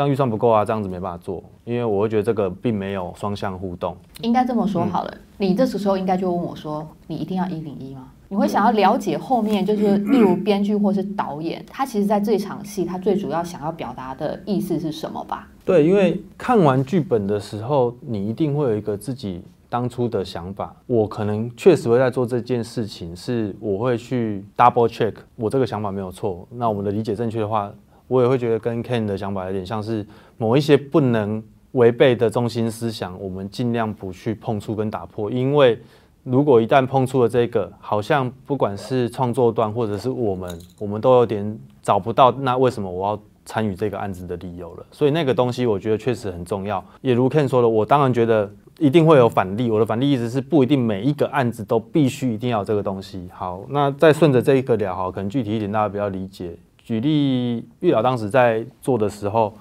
[0.00, 3.94] 这样预算不够啊，这样子没办法做，因为我会觉得这个并没有双向互动。
[4.22, 15.46] 应该这么说好了，你这时候应该就问我说：“你一定要一零一吗？”你会想要了解后面，就是例如编剧或是导演，他其实在这场戏他最主要想要表达的意思是什么吧？
[15.66, 20.74] 对，因为看完剧本的时候，你一定会有一个自己当初的想法。
[20.86, 26.48] 我可能确实会在做这件事情，是我会去 double check 我这个想法没有错。
[26.50, 27.70] 那我们的理解正确的话。
[28.10, 30.04] 我也会觉得跟 Ken 的想法有点像是
[30.36, 31.40] 某一些不能
[31.72, 35.78] 违背的中心思想，我们尽量不去碰触跟打破，因为
[36.24, 44.84] 如果一旦碰触了这个，好像不管是创作端或者是我们，我们都有点找不到那为什么我要参与这个案子的理由了。
[44.90, 46.84] 所以那个东西我觉得确实很重要。
[47.02, 48.50] 也如 Ken 说的，我当然觉得
[48.80, 49.70] 一定会有反例。
[49.70, 53.28] 我的反例意思是不一定每一个案子都必须一定要这个东西。
[53.32, 56.56] 好，那再顺着这一个聊，好，可能具体一点大家比较理解。
[56.84, 59.54] 举例，月老当时在做的时候，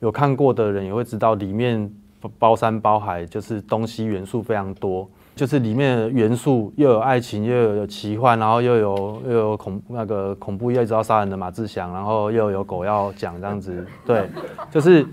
[0.00, 1.90] 有看过的人也会知道，里面
[2.38, 14.28] 包山包海，就是东西元素非常多，就是里面的元素又有爱情，又有奇幻，然后又有又有恐那个恐怖，又知道杀人的马志祥，然后又有狗要讲这样子， 对，
[14.70, 15.06] 就是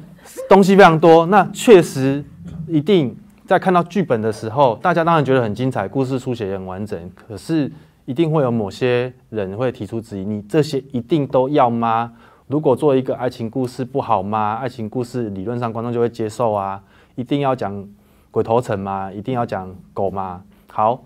[0.48, 1.26] 东西非常多。
[1.28, 2.24] 那确实
[2.68, 7.72] 一定在看到剧本的时候，大家当然觉得很精彩，故事书写也很完整，可是。
[8.10, 12.12] 一定会有某些人会提出质疑，你这些一定都要吗？
[12.48, 14.56] 如果做一个爱情故事不好吗？
[14.56, 16.82] 爱情故事理论上观众就会接受啊？
[17.14, 17.88] 一定要讲
[18.32, 19.14] 鬼头城吗？
[19.14, 20.44] 一定要讲狗吗？
[20.72, 21.04] 好，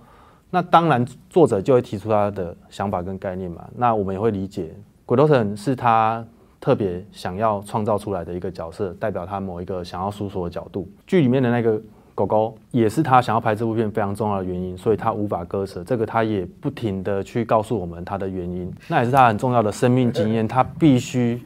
[0.50, 3.68] 那当然作者就会提出他的想法跟概念嘛。
[3.76, 4.74] 那我们也会理解，
[5.06, 6.26] 鬼头城是他
[6.62, 10.88] 特别想要创造出来的一个角色，代表他某一个想要诉说的角度。
[11.06, 11.82] 剧里面的那个
[12.16, 15.84] 狗狗也是他想要拍这部片非常重要的原因，所以他无法割舍。
[15.84, 20.46] 这个他也不停的去告诉我们他的原因，那也是他很重要的生命经验。
[20.48, 21.42] 他必须，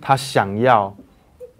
[0.00, 0.94] 他想要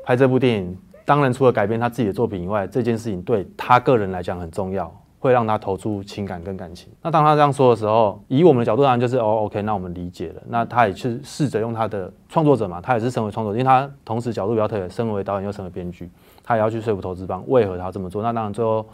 [0.04, 0.76] 拍这部电影。
[1.04, 4.92] 当然，除了改编他自己的作品以外，这件事情对他个人来讲很重要。
[5.18, 6.88] 会让他投出情感跟感情。
[7.02, 10.42] 那当他这样说的时候，以我们的角度当然就是哦，OK，那我们理解了。
[10.46, 16.08] 那他也是试着用他的创作者嘛，他也是身为创作者，因为他同时角度比较特别，身为导演又身为编剧，
[16.46, 18.22] 他也要去说服投资方为何他这么做。
[18.22, 18.86] 那当然最后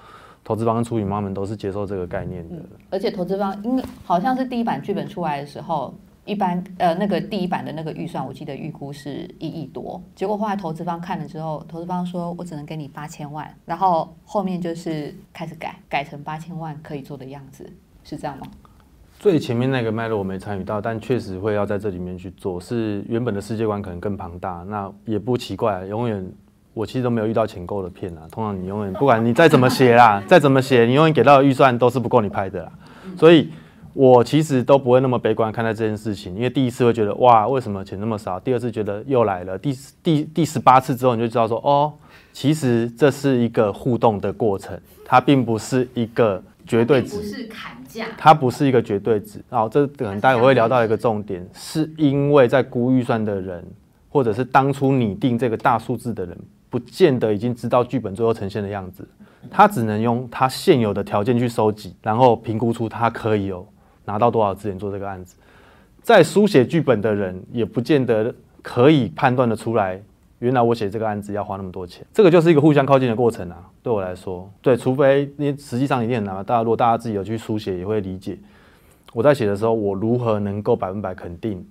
[0.42, 2.56] 投资方跟出品方们都是接受这个概念的。
[2.90, 5.94] 而且投资方因好像是第一版剧本出来的时候。
[6.24, 10.00] 一般呃，那个第一版的那个预算，我记得预估是一亿多。
[10.14, 17.68] 结果后来投资方看了之后，投资方说我只能给你八千万，然后后面就是开始改，改成八千万可以做的样子，
[18.04, 18.46] 是这样吗？
[19.18, 25.84] 最前面那个脉络我没参与到，但确实会要在这里面去做，是原本的世界观可能更庞大，那也不奇怪。
[25.86, 26.24] 永远
[26.74, 32.72] 我其实都没有遇到钱够的片啊，通常你永远不管你再怎么写啦， 再怎么写，你永远给到的预算都是不够你拍的啦，
[33.16, 33.50] 所以。
[33.94, 38.40] 我其实都不会那么悲观看待这件事情，因为第一次会觉得哇，为什么钱那么少？
[38.40, 41.92] 第二次觉得又来了，第第第十八次之后你就知道说哦，
[42.32, 49.44] 其实这是一个互动的过程，它并不是一个绝对值，不是砍价，它不是一个绝对值。
[49.50, 53.62] 然后这可能待会会聊到一个重点，是因为在估预算的人，
[54.08, 56.38] 或者是当初拟定这个大数字的人，
[56.72, 59.06] 不见得已经知道剧本最后呈现的样子，
[59.50, 63.64] 他只能用他现有的条件去收集，然后评估出他可以有。
[64.04, 65.36] 拿到多少资源做这个案子，
[66.02, 70.02] 在书写剧本的人也不见得可以判断的出来，
[70.40, 73.70] 原来我写这个案子要花那么多钱，这个就是一个互相靠近的过程啊。
[73.80, 76.34] 对我来说，对，除非你实际上一定很难。
[76.44, 78.36] 大家如果大家自己有去书写，也会理解
[79.12, 81.64] 我在写的时候，我如何能够百分百肯定，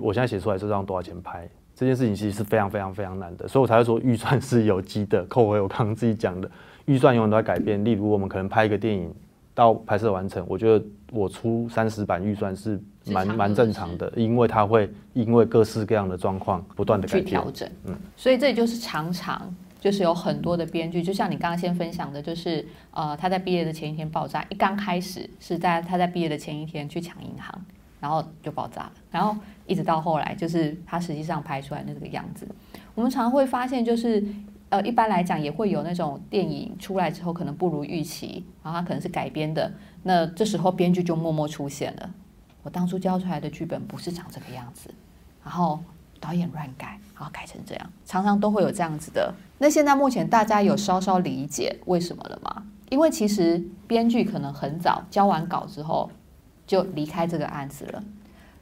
[0.00, 3.46] 我现在写出来是让多少钱拍这件事情，其实是非常非常非常难的。
[3.46, 5.22] 所以我才会说预算是有机的。
[5.26, 6.50] 扣回我刚刚自己讲的，
[6.86, 7.84] 预算永远都在改变。
[7.84, 9.14] 例如，我们可能拍一个电影。
[9.54, 19.50] 到拍摄完成，我觉得我出三十版预算是蛮蛮正常的，因为它会因为各式各样的状况不断的去调整，嗯，所以这就是常常
[19.80, 27.58] 就是有很多的编剧，就像你刚刚先分享的，就是呃他在毕业的前一天爆炸，一刚开始是在他在毕业的前一天去抢银行，
[28.00, 29.36] 然后就爆炸了，然后
[29.66, 32.46] 一直到后来就是他实际上拍出来的这个样子，
[32.94, 34.24] 我们常常会发现就是。
[34.68, 39.72] 呃，一般来讲也会有那种电影出来之后可能不如预期，然后它可能是改编的，
[40.02, 42.10] 那这时候编剧就默默出现了。
[42.64, 44.92] 我当初交出来的剧本不是长这个样子，
[45.44, 45.78] 然后
[46.18, 49.32] 导演乱改，然后改成这样，常常都会有这样子的。
[49.58, 52.64] 那现在目前大家有稍稍理解为什么了吗？
[52.90, 56.10] 因为其实编剧可能很早交完稿之后
[56.66, 58.02] 就离开这个案子了，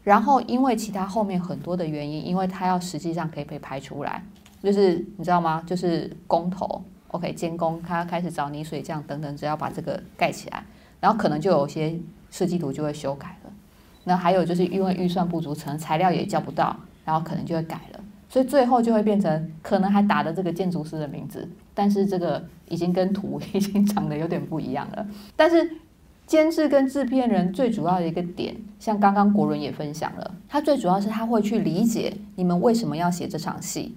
[0.02, 4.22] 然后因为其他后面很多的原因，因为他要实际上可以被拍出来。
[4.62, 5.62] 就是你知道吗？
[5.66, 10.64] 就是工头，OK，监工他开始找泥水匠等等，只要把这个盖起来，
[11.00, 11.94] 然后可能就有些
[12.30, 13.52] 设计图就会修改了。
[14.05, 16.74] 那还有就是因为预算不足，可能材料也叫不到，
[17.05, 18.00] 然后可能就会改了。
[18.26, 25.07] 所以最后就会变成可能还打了这个建筑师的名字，但是这个已经跟图 已经长得有点不一样了。
[25.36, 25.76] 但是
[26.26, 33.94] 监制跟制片人最主要的一个点，像刚刚国伦也分享了，他最主要是他会去理解你们为什么要写这场戏。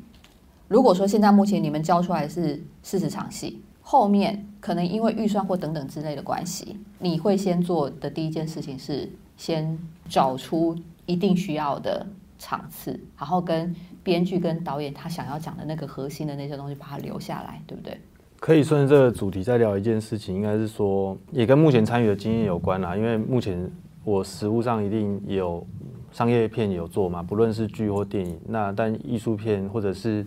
[0.67, 10.75] 如果说现在目前你们交出来是四十场戏，后面可能因为预算或等等之类的关系，你会先做的第一件事情是先找出
[11.05, 12.05] 一定需要的
[12.37, 13.73] 场次，然后跟
[14.03, 17.97] 编剧跟导演他想要讲的那个核心的那些东西把它留下来，对不对？
[18.39, 22.95] 可以顺着这个主题再聊一件事情，应该是说也跟目前参与的经验有关啦。
[22.95, 23.69] 因为目前
[24.03, 25.65] 我实物上一定有
[26.11, 30.25] 商业片有做嘛，不论是剧或电影，那但艺术片或者是。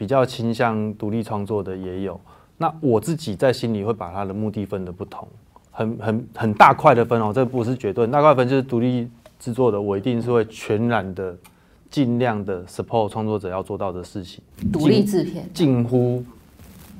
[0.00, 2.18] 比较倾向独立创作的也有，
[2.56, 5.28] 那我自己在心里会把它的目的分的不同，
[5.70, 9.06] 很很很大块的分哦，这不是绝对，大块分就是独立
[9.38, 11.36] 制作的，我一定是会全然的
[11.90, 14.42] 尽量的 support 创作者要做到的事情，
[14.72, 16.24] 独立制片，近乎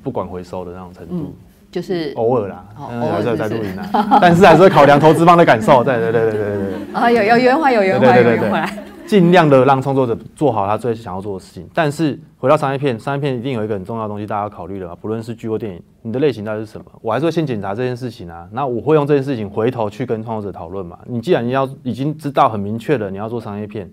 [0.03, 1.33] 不管回收的那种程度，
[1.71, 8.69] 就是偶尔啦，偶尔在录音啦， 但是还是会考量投资方的感受，对对对对对对对，啊有有原话有原话有原话。
[9.07, 14.95] 尽量的让创作者做好他最想要做的事情，但是回到商业片，商业片一定有一个很重要的东西，大家要考虑的吧？
[15.01, 16.85] 不论是剧或电影，你的类型到底是什么？
[17.01, 18.47] 我还是会先检查这件事情啊。
[18.53, 20.97] 那我会用这件事情回头去跟创作者讨论嘛。
[21.07, 23.91] 你既然你要已经知道很明确的你要做商业片，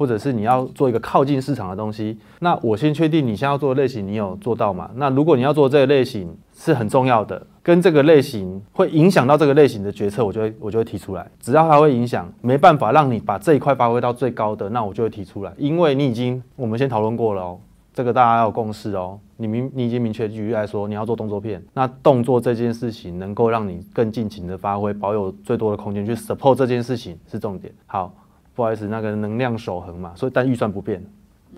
[0.00, 4.90] 或者是你要做一个靠近市场的东西，那我先确定你现在要做的类型你有做到吗？
[4.94, 11.30] 那如果你要做这个类型是很重要的，跟这个类型会影响到这个类型的决策，我就会我就会提出来。
[11.38, 17.60] 只要它会影响，没办法让你把这一块发挥到最高的，那我就会提出来，因为你已经我们先讨论过了哦，
[17.92, 19.18] 这个大家要有共识哦。
[19.36, 27.70] 你明你已经明确举例来说，你要做动作片，那动作这件事情能够让你更尽情的发挥，保有最多的空间去 support 这件事情是重点。
[27.84, 28.14] 好，
[28.54, 31.02] 不好意思，那个能量守恒嘛，所以但预算不变。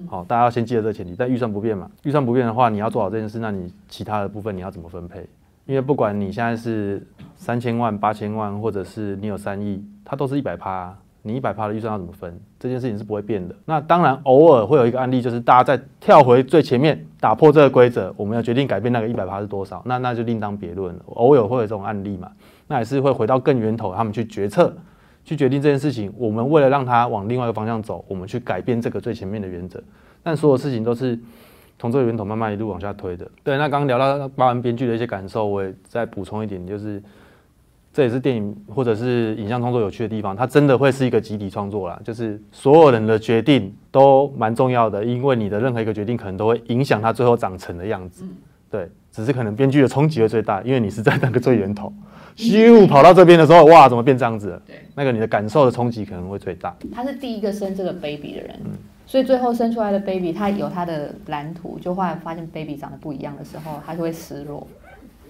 [0.06, 5.26] 好，大家要先记得这个前提，但预算不变嘛，预算不变的话，你要做好这件事，那你其他的部分你要怎么分配？
[5.66, 10.96] 因为不管你现在是三千万、八千万，或者是你有三亿，它都是一百趴。
[11.24, 12.36] 你一百趴的预算要怎么分？
[12.58, 13.54] 这件事情是不会变的。
[13.64, 21.00] 那当然，偶尔会有一个案例，就是大家在跳回最前面，打破这个规则，我们要决定改变那个一百趴是多少，那那就另当别论了。
[21.06, 22.28] 偶尔会有这种案例嘛？
[22.66, 24.74] 那也是会回到更源头，他们去决策，
[25.24, 26.12] 去决定这件事情。
[26.16, 29.82] 我们为了让它往另外一个方向走，我们去改变这个最前面的原则。
[30.22, 31.18] 但所有事情都是
[31.78, 33.28] 从这个源头慢慢一路往下推的。
[33.42, 37.02] 对，那刚刚聊到八完编剧的一些感受，我也再补充一点，就是。
[37.94, 48.24] 这也是电影或者是影像创作有趣的地方，它真的会是一个集体创作啦，就是所有人的决定都蛮重要的，因为你的任何一个决定可能都会影响它最后长成的样子。
[48.70, 51.92] 对，只是可能编剧的冲击会最大，因为你是在那个最源头，
[52.36, 54.62] 咻跑到这边的时候，哇，怎么变这样子了？
[54.66, 56.74] 对，那个你的感受的冲击可能会最大。
[56.94, 58.60] 他是第一个生这个 baby 的人，
[59.06, 64.66] 所以最后生出来的 baby，他有他的蓝图，就后来发现 baby 长得不一样的时候，他就会失落。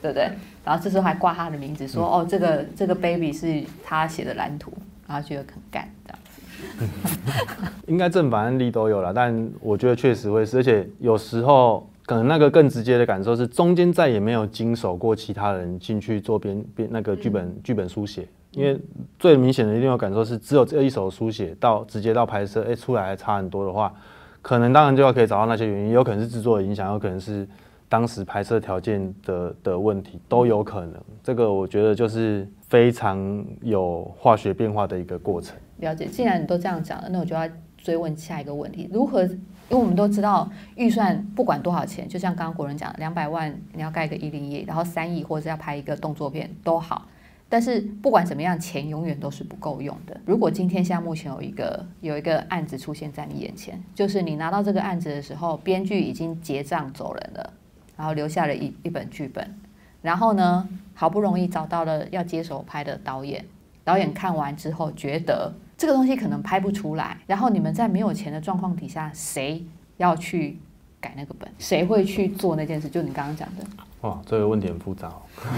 [0.01, 0.29] 对不对？
[0.65, 4.73] 然后这时候还挂他的名字，说哦，这个这个 baby 是他写的蓝图，
[5.07, 7.71] 然后觉得很干这样子。
[7.87, 18.79] 应该正反案例都有了，但我觉得确实会是，而且有时候可能那个更直接的感受是，中间再也没有经手过其他人进去做编编那个剧本剧本书写，因为
[19.19, 23.95] 最明显的一定有感受是，只有这一手书写到直接到拍摄，哎，出来还差很多的话，
[24.43, 27.49] 可能当然就要可以找到那些原因，有可能是制作的影响，有可能是。
[27.89, 35.55] 当时拍摄条件的的问题都有可能，这个我觉得就是非常有化学变化的一个过程。
[35.77, 37.47] 了解，既然你都这样讲了，那我就要
[37.77, 39.29] 追问下一个问题：如何？
[39.73, 40.47] 因为我们都知道
[40.77, 47.09] 预算不管多少钱，就像刚刚国人讲，两百万你要盖个一零一，然后三亿或者要拍一个动作片都好，
[47.49, 50.21] 但是不管怎么样，钱永远都是不够用的。
[50.27, 57.55] 如果今天像目前有一个有一个案子出现在你眼前，就是你拿到这个案子的时候，编剧已经结账走人了。
[57.97, 59.55] 然后留下了一一本剧本，
[60.01, 63.45] 然后呢，好不容易找到了要接手拍的导演，
[63.85, 69.65] 导演看完之后觉得这个东西可能拍不出来，然后你们在没有钱的状况底下，谁
[69.97, 70.59] 要去
[71.01, 71.49] 改那个本？
[71.59, 72.89] 谁会去做那件事？
[72.89, 73.65] 就你刚刚讲的。
[74.03, 75.13] 哇，这个问题很复杂，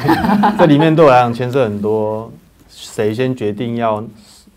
[0.58, 2.30] 这里面对我来讲牵涉很多，
[2.68, 4.04] 谁先决定要？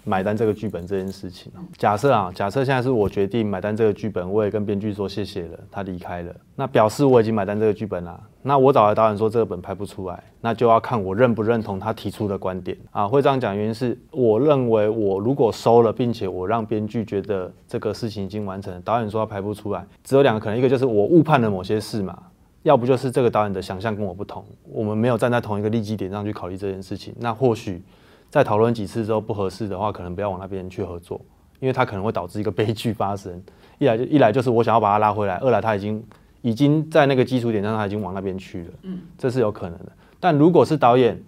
[0.07, 8.17] 买单这个剧本这件事情，假设啊，假设现在是我决定买单这个剧本，我也跟编剧说谢谢了，他离开了，那表示我已经买单这个剧本了。
[8.41, 13.05] 那我找来导演说这个本拍不出来，那就要看我认不认同他提出的观点啊。
[13.05, 22.17] 会这样讲原因是我认为我如果收了，并且我让编剧觉得这个事情已经完成，导演说他拍不出来，只有两个可能，一个就是我误判了某些事嘛，
[22.63, 27.81] 要不就是这个导演的想象跟我不同，我们没有站在同一个利基点上去考虑这件事情，那或许。
[28.29, 31.19] 在讨论几次之后不合适的话，可能不要往那边去合作，
[31.59, 33.41] 因为它可能会导致一个悲剧发生。
[33.79, 36.03] 一来就一来就是我想要把它拉回来，二来它已经
[36.41, 38.71] 已经在那个基础点上，它已经往那边去了。
[38.83, 39.91] 嗯，这是有可能的。
[40.19, 41.21] 但如果是导演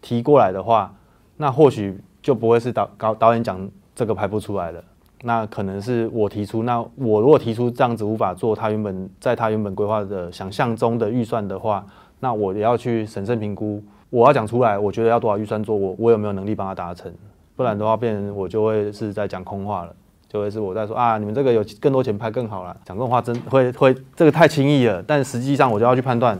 [0.00, 0.94] 提过来的话，
[1.36, 4.82] 那或许就不会是导导导演讲这个拍不出来了。
[5.22, 11.84] 那可能是我提出，那我如果提出这样子无法做他原本在他原本规划的想象中的预算的话，
[12.20, 13.82] 那我也要去审慎评估。
[14.16, 17.12] 我要讲出来，我觉得要多少预算做，我我有没有能力帮他达成？
[17.54, 19.94] 不然的话，变成我就会是在讲空话了，
[20.26, 22.74] 就会是我在说啊，你们这个有更多钱拍更好了。
[22.82, 26.38] 讲这种话真会会这个太轻易了，但实际上我就要去判断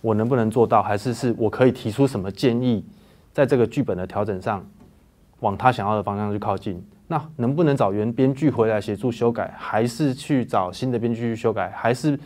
[0.00, 2.84] 我能不能做到，还是是我可以提出什么建议，
[3.32, 4.64] 在这个剧本的调整上
[5.40, 6.80] 往他想要的方向去靠近。
[7.08, 12.16] 那能不能找原编剧回来协助修改，还是去找新的编剧去修改，还是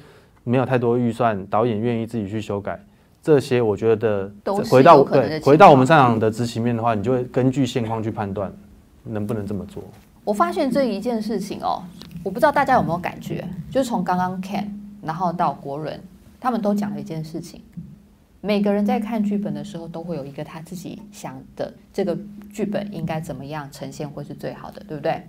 [0.45, 2.79] 没有太多预算，导演愿意自己去修改？
[3.23, 4.33] 这些我觉得
[4.71, 8.53] 回到对回到我们上场的执行面的话，你就会根据现况去判断
[9.05, 9.83] 能不能这么做。
[10.25, 11.83] 我发现这一件事情哦，
[12.23, 14.67] 我不知道大家有没有感觉，就是从刚刚 Ken
[15.03, 16.01] 然后到国伦，
[16.39, 17.61] 他们都讲了一件事情。
[18.43, 22.17] 每个人在看剧本的时候，都会有一个他自己想的这个
[22.51, 25.23] 剧本应该怎么样呈现会是最好的，对不对？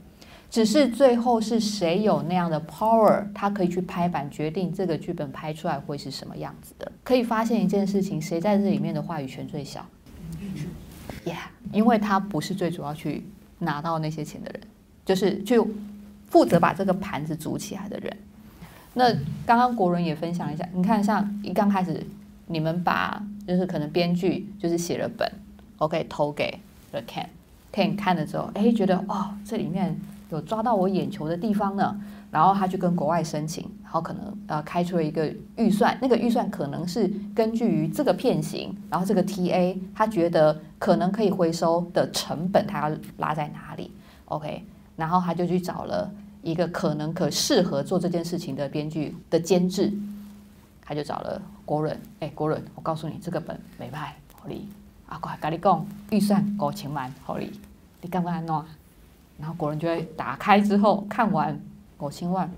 [0.52, 6.91] 只是最后是谁有那样的 power，他可以去拍板决定这个剧本拍出来会是什么样子的。
[7.06, 9.86] 可以发现一件事情，谁在这里面的话语权最小
[11.26, 11.38] ？Yeah，
[11.72, 13.26] 因为他不是最主要去
[13.60, 14.62] 拿到那些钱的人，
[15.06, 15.66] 就是就
[16.28, 18.18] 负责把这个盘子煮起来的人。
[18.93, 19.10] 那
[19.45, 22.06] 刚刚国人也分享一下，你看像一刚开始
[22.47, 25.32] 你们把就是可能编剧就是写了本
[25.78, 26.60] ，OK 投给
[26.91, 29.97] 了 Ken，Ken 看了之后，哎，觉得哦，这里面
[30.32, 31.96] 有抓到我眼球的地方呢。
[32.32, 43.92] 然后他去跟国外申请，然后可能呃开出了一个预算，那个预算可能是根据于这个片型，然后这个 TA 他觉得可能可以回收的成本，他要拉在哪里
[44.26, 44.64] ？OK，
[44.96, 46.10] 然后他就去找了
[46.42, 49.92] 一个可能可适合做这件事情的编剧的监制，
[50.82, 54.70] 他就找了国伦，哎，国伦，我告诉你这个本没卖，好哩，
[55.06, 57.52] 啊，快跟你讲，预算五千万，好哩，
[58.02, 58.64] 你干不干弄？
[59.42, 61.60] 然后国人就会打开之后看完。
[62.04, 62.50] 五千万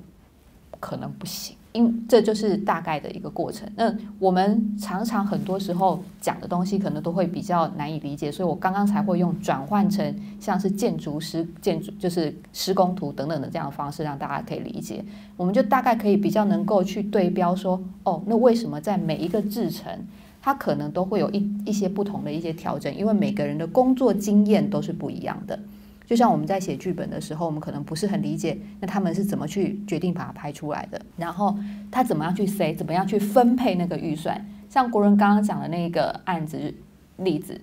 [0.80, 3.70] 可能不行，因这就是大概的一个过程。
[3.76, 15.04] 那我们常常很多时候讲的东西，可能都会比较难以理解，所以我刚刚才会用转换成像是建筑师、建筑就是施工图等等的这样的方式，让大家可以理解。
[15.36, 20.08] 我们就大概可以比较能够去对标说，哦，那为什么在每一个制程，
[20.42, 22.96] 它可能都会有一一些不同的一些调整？
[22.96, 25.60] 因为每个人的工作经验都是不一样的。
[26.06, 31.02] 就像我们在写剧本的时候，我们可能不是很理解，那他们是怎么去决定把它拍出来的？
[31.18, 31.58] 然后
[31.90, 34.46] 他怎么样去塞，怎么样去分配那个预算？
[34.70, 36.74] 像国人刚刚讲的那个案子
[37.18, 37.60] 例子，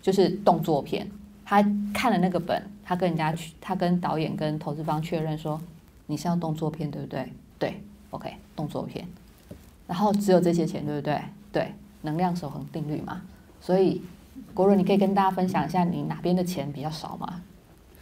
[0.00, 1.06] 就是动作片。
[1.44, 1.62] 他
[1.92, 5.60] 看了那个本，他跟人家去，他跟导演跟投资方确认说
[6.06, 7.82] ：“你是要动作片，对不对？”“对。
[8.10, 9.06] ”“OK，动作片。”
[9.86, 11.20] 然后只有这些钱，对不对
[11.52, 11.72] ？“对。”
[12.02, 13.22] 能量守恒定律嘛。
[13.60, 14.02] 所以
[14.54, 17.42] 国人，你可以跟大家分享一下，你哪边的钱比较少吗？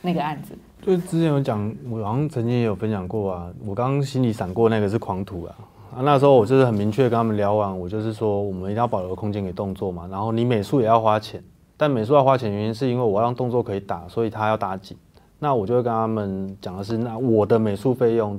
[0.03, 3.51] 那个案子，就之前有讲，我好像曾经也有分享过啊。
[3.65, 5.55] 我刚刚心里闪过那个是狂徒啊，
[5.97, 11.43] 啊，那时候我就是很明确跟他们聊完，我就是说我们一定要保留空间给动作嘛，然后你美术也要花钱，
[11.77, 14.97] 但美术要花钱原因是因为我要让动作可以打，所以他要打紧。
[15.39, 18.39] 那我就会跟他们讲的是，那我的美术费用。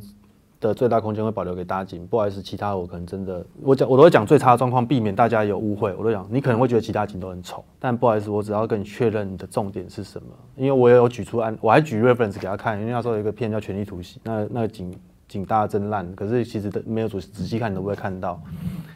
[0.61, 5.91] 的最大空间会保留给大景，不好意思，其他我可能真的，我讲我都会讲最差的状况，避免大家有误会。
[5.95, 10.27] 我都讲，你可能会觉得其他景都很丑，但不好意思，我只要跟你确认你的重点是什么。
[10.55, 14.93] 因为我也有举出案，我还举 reference 给他看，因为那时候有一个片叫《权力突袭》，那那个景
[15.27, 18.39] 景大真烂，可是其实的没有仔仔细看你都不会看到，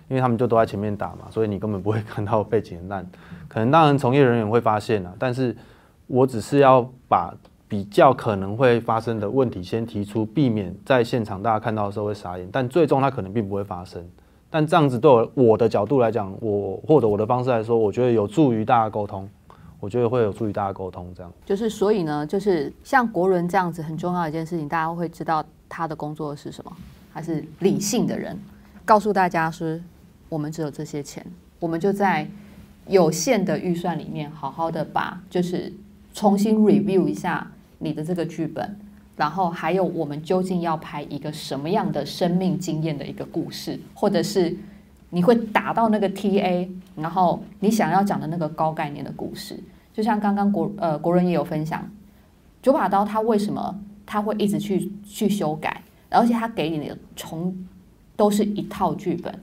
[0.07, 3.03] 因为他们就都在前面打嘛，所以你根本不会 看到背景烂。
[3.47, 5.55] 可能当然从业人员会发现啊，但是
[6.05, 7.33] 我只是要把。
[7.67, 12.47] 比较可能会发生的问题，先提出，避免在现场大家看到的时候会傻眼。
[12.51, 14.03] 但最终它可能并不会发生。
[14.49, 19.27] 但这样子对我我的角度来讲，我或者我的方式来说，我觉得有助于大家沟通。
[19.81, 21.11] 我觉得会有助于大家沟通。
[21.15, 26.71] 这样就是所以呢，就是像国伦这样子很重要一件事情，大家会知道他的工作是什么。
[27.13, 28.37] 他是理性的人，
[28.83, 29.81] 告诉大家是，
[30.27, 31.25] 我们只有这些钱，
[31.59, 32.27] 我们就在
[32.87, 35.71] 有限的预算里面，好好的把就是
[36.15, 37.51] 重新 review 一下。
[37.77, 38.79] 你的这个剧本，
[39.17, 44.55] 然后还有我们究竟要拍一个什么样的生命经验的一个故事，或者是
[45.09, 49.61] 你会打到那个 TA，然后你想要讲的那个高概念的故事，
[49.93, 51.87] 就像刚刚国呃国人也有分享，
[52.61, 57.53] 九把刀他为什么他会一直去去修改，而且他给你的从
[58.15, 59.37] 都是一套剧本，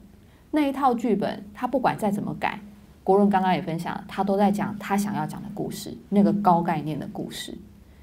[0.50, 2.58] 那一套剧本他不管再怎么改，
[3.04, 7.56] 国人刚刚也分享，他都在讲他想要讲的故事，那个高概念的故事。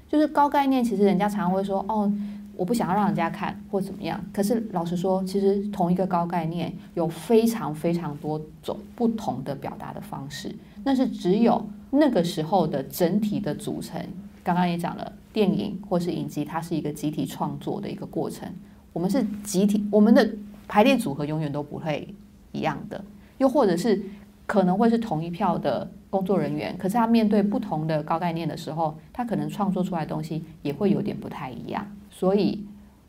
[0.08, 2.12] 就是高概念，其实人家常常会说哦，
[2.56, 4.20] 我不想要让人家看或怎么样。
[4.32, 10.54] 可是老实说，其实同一个高概念有非常非常多种不同的表达的方式。
[10.82, 14.04] 那是只有那个时候的整体的组成。
[14.42, 18.48] 刚刚也讲了，电影或是影集，它是一个集体创作的一个过程。
[18.92, 20.28] 我们是集体，我们的
[20.66, 22.12] 排列组合永远都不会
[22.50, 23.04] 一样的。
[23.38, 24.02] 又或者是
[24.50, 25.88] 可能会是同一票的。
[26.10, 31.86] 工作人员，可是他面对不同的高概念的时候，他可能创作出来的东西也会有点不太一样。
[32.10, 32.66] 所以，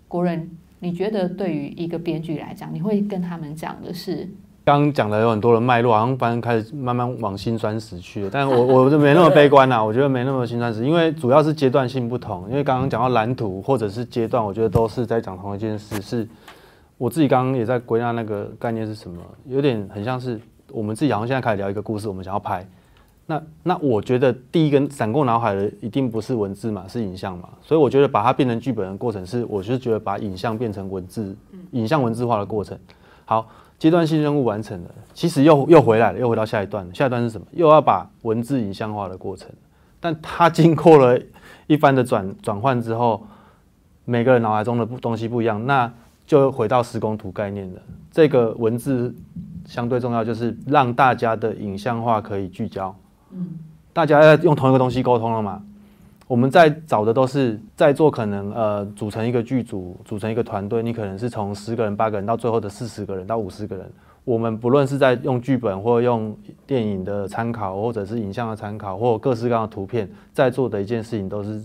[0.08, 4.30] 国人，你觉得对于一个编剧来讲，你会跟他们讲的是？
[4.64, 8.30] 刚刚讲的有很多的脉络，好像反正开始慢慢往心酸死去了。
[8.32, 12.48] 但我 我就没那么悲观啦，我觉得没那么心酸死，因为主要是阶段性不同。
[12.52, 16.00] 因为刚刚讲到蓝图或者是阶段，我觉得都是在讲同一件事。
[16.04, 16.28] 是
[17.00, 20.39] 我自己刚刚也在归纳那个概念是什么，有点很像是
[20.74, 22.68] 我们自己好像现在开始聊一个故事，我们想要拍。
[23.28, 31.36] 那那我觉得第一个闪过脑海的一定不是文字嘛，是影像嘛，所以我觉得把它变成剧本的过程是，我就是觉得把影像变成文字，
[31.72, 32.78] 影像文字化的过程。
[33.24, 33.48] 好，
[33.80, 37.48] 阶段性任务完成了，其实又又回来了，又回到下一段了，下一段是什么？
[37.52, 39.48] 又要把文字影像化的过程。
[40.02, 41.18] 但它经过了
[41.68, 43.26] 一番的转转换之后，
[44.04, 45.90] 每个人脑海中的东西不一样，那
[46.32, 47.82] 就回到施工图概念了。
[48.10, 49.14] 这个文字
[49.66, 52.96] 相对重要，就是让大家的影像化可以聚焦。
[53.32, 53.60] 嗯，
[53.92, 55.62] 大家要用同一个东西沟通了嘛？
[56.28, 63.86] 我们在找的都是在做，可能呃组成一个剧组，组成一个团队，你可能是从十个人、八个人到最后的四十个人到五十个人。
[64.24, 66.34] 我们不论是在用剧本或用
[66.66, 71.62] 电影的参考，或者是影像的参考，或各式各样的图片，在做的一件事情，都是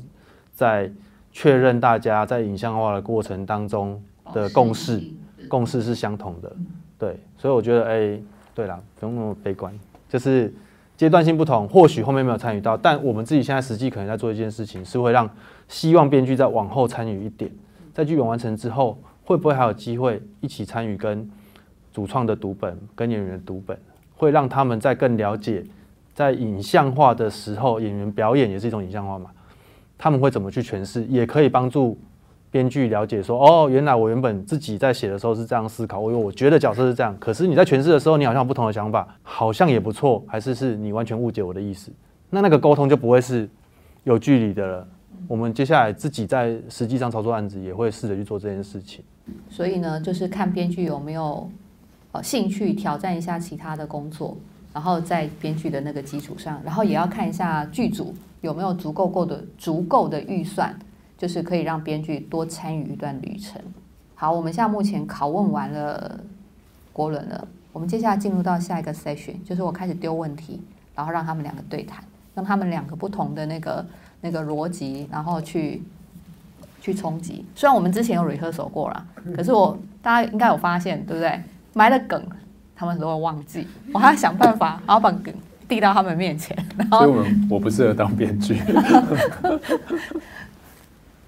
[0.52, 0.90] 在
[1.30, 4.02] 确认大家在影像化的过程当中
[4.32, 5.02] 的共识，
[5.48, 6.54] 共识是相同的。
[6.98, 8.20] 对，所以我觉得，哎，
[8.54, 9.72] 对啦，不用那么悲观，
[10.08, 10.52] 就是
[10.96, 15.28] 阶段性不同，或许后面没有参与到，但我们自己现在实际可能在做一件事情，是会让
[15.68, 17.50] 希望编剧再往后参与一点，
[17.92, 21.28] 在剧本完成之后，会不会还有机会一起参与跟。
[21.92, 23.74] 主创的读本跟演员的读本，
[24.16, 25.64] 会让他们在更了解，
[26.12, 29.30] 在影像化的时候，演员表演也是一种影像化嘛？
[29.96, 31.98] 他们会怎么去诠释，也可以帮助
[32.56, 41.92] 编剧了解说，哦，原来我原本自己在写的时候是这样思考，我我觉得角色是这样，可是你在诠释的时候，你好像有不同的想法，好像也不错，还是是你完全误解我的意思？
[42.30, 43.46] 那那个沟通就不会是
[44.04, 44.88] 有距离的了。
[45.28, 49.04] 我们接下来自己在实际上操作案子，也会试着去做这件事情。
[49.50, 51.50] 所以呢，就是看编剧有没有。
[52.22, 54.34] 兴趣挑战一下其他的工作，
[54.72, 60.74] 然后在编剧的那个基础上，然后也要看一下剧组有没有足够够的足够的预算，
[61.18, 63.60] 就是可以让编剧多参与一段旅程。
[64.14, 66.18] 好，我们现在目前拷问完了
[66.92, 70.60] 国伦了，我们接下来进入到下一个 session，就是我开始丢问题，
[70.94, 72.02] 然后让他们两个对谈，
[72.34, 73.84] 让他们两个不同的那个
[74.22, 75.82] 那个逻辑，然后去
[76.80, 77.44] 去冲击。
[77.54, 79.06] 虽然我们之前有 rehearsal 过了，
[79.36, 81.38] 可是我大家应该有发现，对不对？
[81.74, 82.22] 埋了梗，
[82.74, 83.66] 他们都会忘记。
[83.92, 85.34] 我还要想办法，然后把梗
[85.68, 86.56] 递到他们面前。
[86.88, 88.58] 所以，我们我不适合当编剧。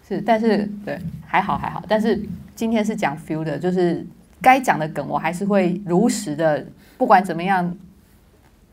[0.08, 1.84] 是，但是对，还好还好。
[1.86, 2.18] 但是
[2.54, 4.04] 今天是讲 feel 的，就是
[4.40, 7.76] 该讲的梗，我还是会如实的，不管怎么样，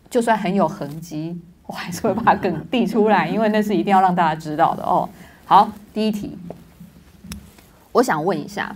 [0.10, 5.10] 就算很有痕迹，我还是会把梗 递出来，因为那是一定要让大家知道的哦。
[5.46, 6.38] 好，第一题，
[7.92, 8.76] 我想问一下，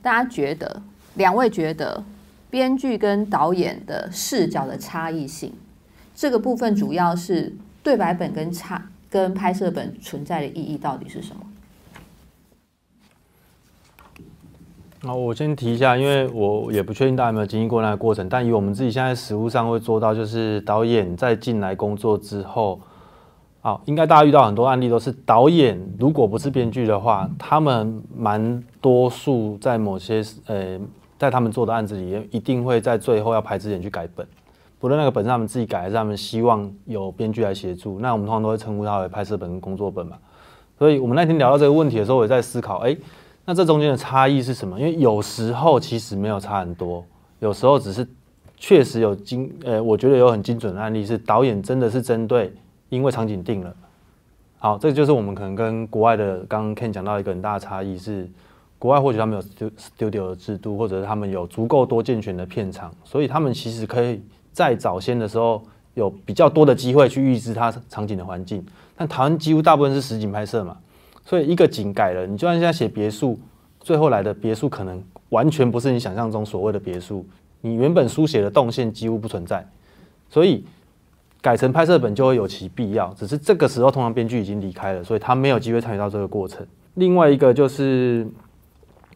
[0.00, 0.80] 大家觉得，
[1.14, 2.04] 两位觉得？
[2.50, 5.52] 编剧跟导演的视角的差异性，
[6.16, 11.46] 这个部分主要是对白本跟差跟拍摄本存在的意义到底是什么？
[15.02, 22.80] 那我先提一下，因为我也不确定大家有没有经历过那个过程，但以我们自己现在实务上会做到，就是导演在进来工作之后，
[23.60, 30.80] 好，应该大家遇到很多案例都是导演如果不是编剧的话，他们蛮多数在某些呃。
[31.20, 34.26] 在他们做的案子里，一定会在最后要拍之前去改本，
[34.78, 38.00] 不论那个本是他们自己改，还是他们希望有编剧来协助。
[38.00, 40.16] 那我们通常都会称呼它为拍摄本跟工作本嘛。
[40.78, 42.96] 所以我们那天聊到这个问题的时候，我也在思考，哎，
[43.44, 44.78] 那这中间的差异是什么？
[44.78, 47.04] 因为有时候其实没有差很多，
[47.40, 48.06] 有时候只是
[48.56, 52.52] 确实有精，呃，我觉得有很精准的案例是导演真的是针对，
[52.88, 53.74] 因为场景定了。
[54.58, 58.28] 好，这就是我们可能跟国外的刚刚 Ken 讲到一个很大的差异是。
[58.78, 64.22] 国外或许他们有 studio 的制度，或者是他们有足够多健全的片场，所以他们其实可以
[64.54, 65.62] 在早先的时候
[65.92, 68.64] 有比较多的机会去预知它场景的环境。
[68.96, 70.78] 但台湾几乎大部分是实景拍摄嘛，
[71.30, 73.38] 所以一个景改了，你就算现在写别墅，
[73.78, 77.24] 最后来的别墅可能完全不是你想象中所谓的别墅，
[77.60, 79.64] 你原本书写的动线几乎不存在，
[80.28, 80.64] 所以
[81.40, 83.14] 改成拍摄本就会有其必要。
[83.14, 86.66] 只是这个时候通常编剧已经离开了，所以他没有机会参与到这个过程。
[86.94, 88.26] 另外一个就是。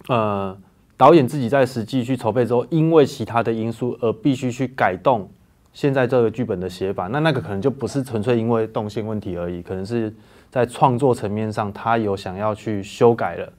[0.07, 0.55] 呃，
[0.99, 5.27] 导演自己在实际去筹备之后，因为其他的因素而必须去改动
[5.73, 10.13] 现在这个剧本的写法，那那个可能就不是纯粹因为动线问题而已，可能是
[10.55, 13.53] 在创作层面上他有想要去修改了，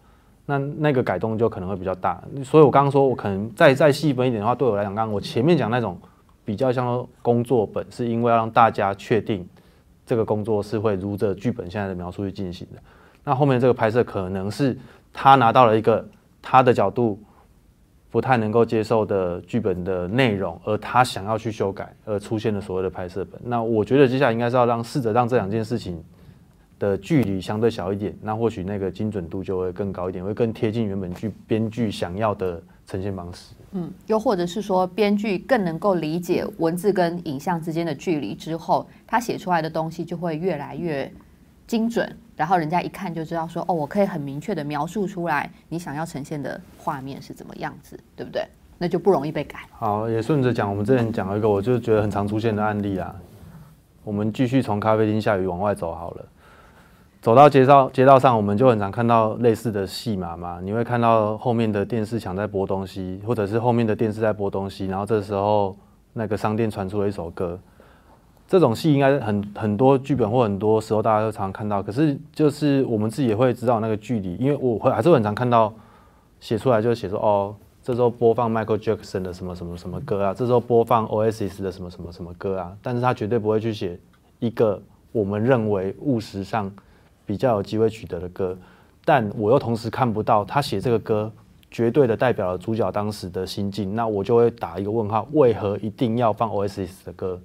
[0.46, 2.24] 那那个改动就可能会比较大。
[2.42, 6.00] 所以我刚刚说我可能再再细分一点的话，对我来讲，刚刚我前面讲那种
[6.46, 9.46] 比较像工作本，是因为要让大家确定
[10.06, 12.80] 这个工作是会如着剧本现在的描述去进行的。
[13.26, 14.78] 那后面这个拍摄可能是
[15.12, 16.08] 他拿到了一个。
[16.48, 17.20] 他的角度
[18.12, 23.42] 不太能够接受的剧本的内容，而他想要去修改，而出现了所谓的拍摄本。
[23.44, 26.04] 那我觉得接下来应该是要让试着让这两件事情
[26.80, 33.54] 的距离相对小一点，那或许那个精准度就会更高一点，会更贴近原本剧编剧想要的呈现方式。
[33.72, 41.12] 嗯，又或者是说编剧更能够理解文字跟影像之间的距离之后，他写出来的东西就会越来越
[41.68, 42.10] 精准。
[42.36, 48.46] 然后人家一看就知道，说哦，我可以很明确的描述出来你想要呈现的画面是怎么样子，对不对？
[48.78, 49.60] 那就不容易被改。
[49.72, 53.16] 好，也顺着讲，我们之前讲了一个，我就觉得很常出现的案例啊。
[54.04, 56.26] 我们继续从咖啡厅下雨往外走好了，
[57.26, 60.60] 走到街道街道上，我们就很常看到类似的戏码嘛。
[60.62, 65.76] 你会看到后面的电视墙在播东西，或者是后面的电视在播东西，然后这时候
[66.14, 67.60] 那个商店传出了一首歌。
[68.48, 75.74] 这种戏应该很很多剧本或很多时候大家都常看到，可是就是我们自己也会知道那个距离，因为我会还是很常看到
[76.40, 84.00] 写出来就写说哦，这时候播放 Michael Jackson 的什么什么什么歌啊，这时候播放 Oasis 的什么什么什么歌啊，但是他绝对不会去写
[84.38, 84.80] 一个
[85.12, 86.72] 我们认为务实上
[87.26, 88.58] 比较有机会取得的歌，
[89.04, 91.32] 但我又同时看不到他写这个歌
[91.72, 97.40] 绝对的代表了主角当时的心境，那我就会打一个问号，为何一定要放 OSS 的歌？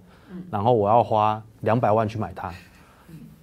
[0.50, 2.52] 然后我要花两百万去买它，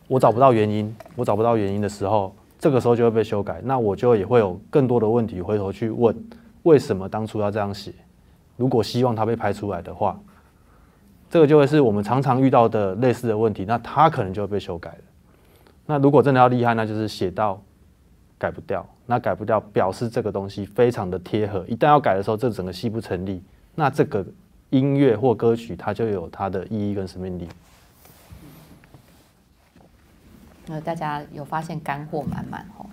[0.08, 6.16] 我找不到原因，我找不到原因的时候，这个时候就会被修改，那我就也会有更多的问题回头去问。
[6.64, 7.94] 为什么当初要这样写？
[8.56, 10.18] 如果希望它被拍出来的话，
[11.30, 13.66] 这个就会是我们常常遇到的类似的问题。
[13.66, 14.98] 那它可能就会被修改了。
[15.88, 17.60] 那如果真的要厉害，那就是写到
[18.38, 18.88] 改不掉。
[19.08, 21.66] 那改不掉，表示这个东西非常的贴合。
[21.68, 23.42] 一旦要改的时候，这整个戏不成立。
[23.74, 24.24] 那这个
[24.70, 27.48] 音乐或歌曲，它就有它的意义跟生命力。
[30.68, 32.86] 那大家有发现干货满满哦，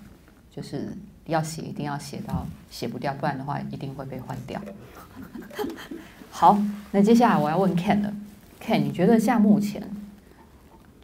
[0.51, 0.89] 就是。
[1.27, 4.61] 要写一定要写到写不掉，不然的话一定会被换掉。
[6.31, 6.59] 好，
[6.93, 8.13] 那接下来我要问 Ken 了
[8.61, 9.83] ，Ken，你觉得像目前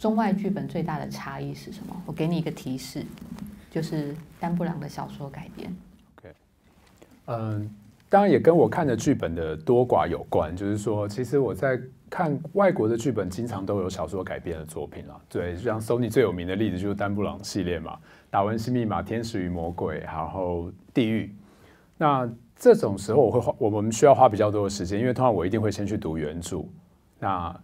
[0.01, 1.95] 中外剧本最大的差异是什么？
[2.07, 3.05] 我给你一个提示，
[3.71, 5.71] 就是丹布朗的小说改编。
[6.17, 6.35] OK，
[7.27, 7.71] 嗯，
[8.09, 10.57] 当然也跟我看的剧本的多寡有关。
[10.57, 11.79] 就是说，其实我在
[12.09, 15.21] 看外国的剧本，经常都有小说改编的作品了。
[15.29, 17.99] 对，像 Sony 最有名的例子就是丹布朗系列嘛。
[18.31, 21.31] 达文西密码、天使与魔鬼，然后地狱。
[21.99, 26.65] 那这种时候，我会花我们需要花比较多的时间，因为通常我一定会先去读原著。
[27.19, 27.55] 那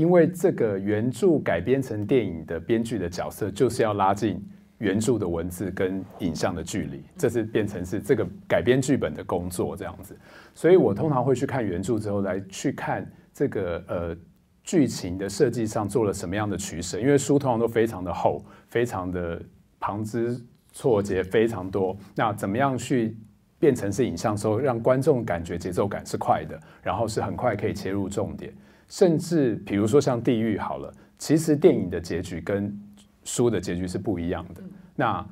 [0.00, 4.42] 因为这个原著改编成电影的编剧的角色，就是要拉近
[4.78, 10.16] 原著的文字跟影像的距离，这是变成是这个改编剧本的工作这样子。
[10.54, 14.16] 所以我通常会去看原著之后，来去看这个呃
[14.64, 19.40] 剧情的设计上做了什么样的取舍，因为书通常都非常的厚，非常的。
[19.82, 20.38] 旁枝
[20.72, 23.16] 错节非常多，那怎么样去
[23.58, 28.52] 变成是影像之后，让观众感觉节奏感是快的，然后是很快可以切入重点，
[28.90, 32.78] 甚至比如说像地狱好了，其实电影的结局跟
[33.24, 34.60] 书的结局是不一样的，
[34.94, 35.26] 那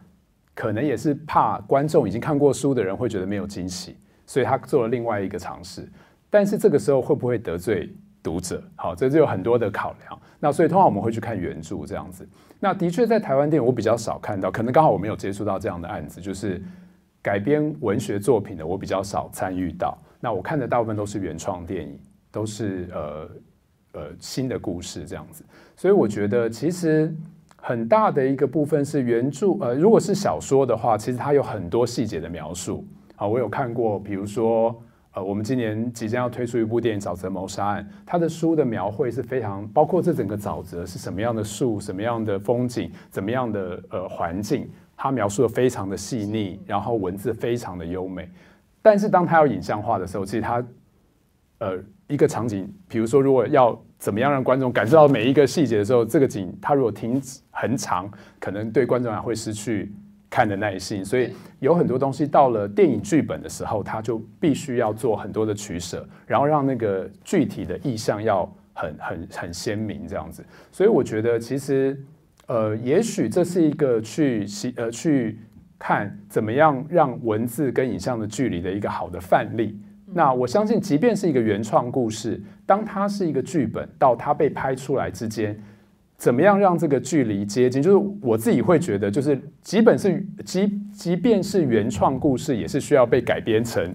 [0.54, 5.86] 可能也是怕观众已经看过书的人会觉得没有惊喜，所以他做了另外一个尝试，
[6.30, 8.62] 但是这个时候会不会得罪读者？
[8.76, 10.20] 好，这就有很多的考量。
[10.40, 12.28] 那所以通常我们会去看原著这样子。
[12.60, 16.62] 那的确，在台湾电影我比较少看到，可能刚好我没有接触到这样的案子，就是
[17.22, 19.96] 改编文学作品的，我比较少参与到。
[20.20, 21.98] 那我看的大部分都是原创电影，
[22.30, 23.28] 都是呃
[23.98, 25.44] 呃新的故事这样子。
[25.76, 27.12] 所以我觉得其实
[27.56, 32.84] 很大的一个部分是原著，呃，如果是小说的话，其实它有很多细节的描述。
[33.16, 34.80] 好，我有看过，比如说。
[35.14, 48.28] 呃，我们今年即将要推出一部电影《沼泽谋杀案》，它的书的描绘是非常包括这整个沼泽是什么样的树、什么样的风景、怎么样的呃环境，它描述的非常的细腻，然后文字非常的优美。
[48.82, 50.64] 但是当它要影像化的时候，其实它
[51.60, 59.92] 呃一个场景，比如说如果要怎么样让观众感受到每一个细节的时候，这个景它如果停止很长，可能对观众来会失去。
[60.30, 68.44] 看的耐性，所以有很多东西到了电影剧本的时候，它就必须要做很多的取舍，然后让那个具体的意象要
[68.74, 70.44] 很很很鲜明这样子。
[70.70, 71.98] 所以我觉得其实
[72.46, 74.46] 呃，也许这是一个去
[74.76, 75.38] 呃去
[75.78, 79.80] 看怎么样让文字跟影像的距离的一个好的范例。
[80.18, 85.56] 那我相信，即便是一个原创故事，当它是一个剧本到它被拍出来之间。
[86.16, 87.80] 怎么样让这个距离接近？
[87.80, 93.94] 就是我自己会觉得，就是基本是即即便是原创故事，也是需要被改编成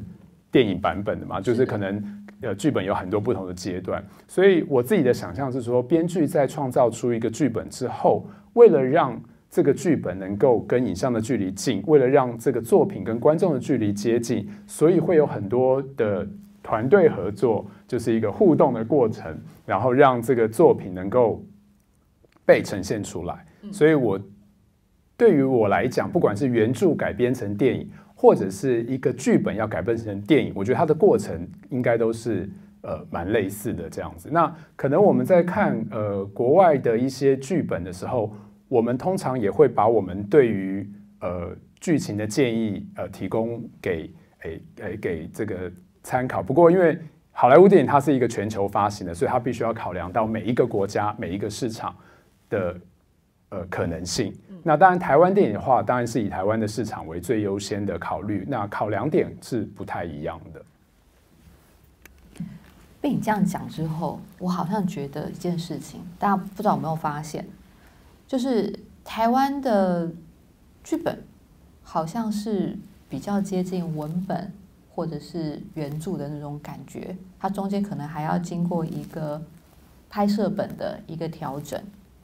[0.50, 1.42] 电影版本的嘛。
[1.42, 2.02] 就是可能
[2.40, 9.22] 呃剧本有很多不同的阶段，所以我自己的想象是说，编剧在创造出一个剧本之后，为了让
[9.54, 16.28] 这个剧本能够跟影像的距离近，为了让这个作品跟观众的距离接近，所以会有很多的
[16.64, 21.44] 团队合作，就是一个互动的过程，然后让这个作品能够。
[22.46, 24.20] 被呈现出来，所以我
[25.16, 32.50] 对于我来讲，不管是原著改编成电影，或者是一个剧本要改编成电影，我觉得它的过程应该都是
[32.82, 34.28] 呃蛮类似的这样子。
[34.30, 38.36] 那可能我们在看呃国外的一些剧本的时候，
[38.74, 40.90] 我们通常也会把我们对于
[41.20, 44.10] 呃剧情的建议呃提供给
[44.44, 45.72] 诶诶给这个
[46.02, 46.42] 参考。
[46.42, 46.98] 不过因为
[47.32, 51.96] 好莱坞电影它是一个全球发行的，所以它必须要考量到每一个国家每一个市场。
[52.50, 52.80] 的
[53.50, 54.32] 呃可能性，
[54.62, 58.46] 那当然台湾电影的话，当然是以台湾的市场为最优先的考虑。
[58.48, 60.62] 那考量点是不太一样的。
[63.02, 67.44] 被你这样讲之后，我好像觉得一件事情，大家不知道有没有发现，
[68.34, 68.74] 就是
[69.06, 70.12] 台湾的
[70.84, 71.24] 剧本
[71.84, 72.76] 好像是
[73.08, 74.52] 比较接近文本
[74.90, 79.40] 或者是原著的那种感觉，它中间可能还要经过一个
[80.10, 81.80] 拍摄本的一个调整，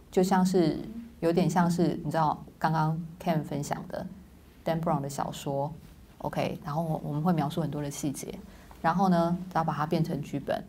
[0.10, 0.80] 就像是
[1.20, 4.04] 有点像是你知道刚刚 Ken 分享的
[4.66, 5.72] Dan Brown 的小说
[6.18, 8.34] ，OK，然后我我们会描述很多的细节，
[8.82, 10.60] 然后呢，要把它变成剧本。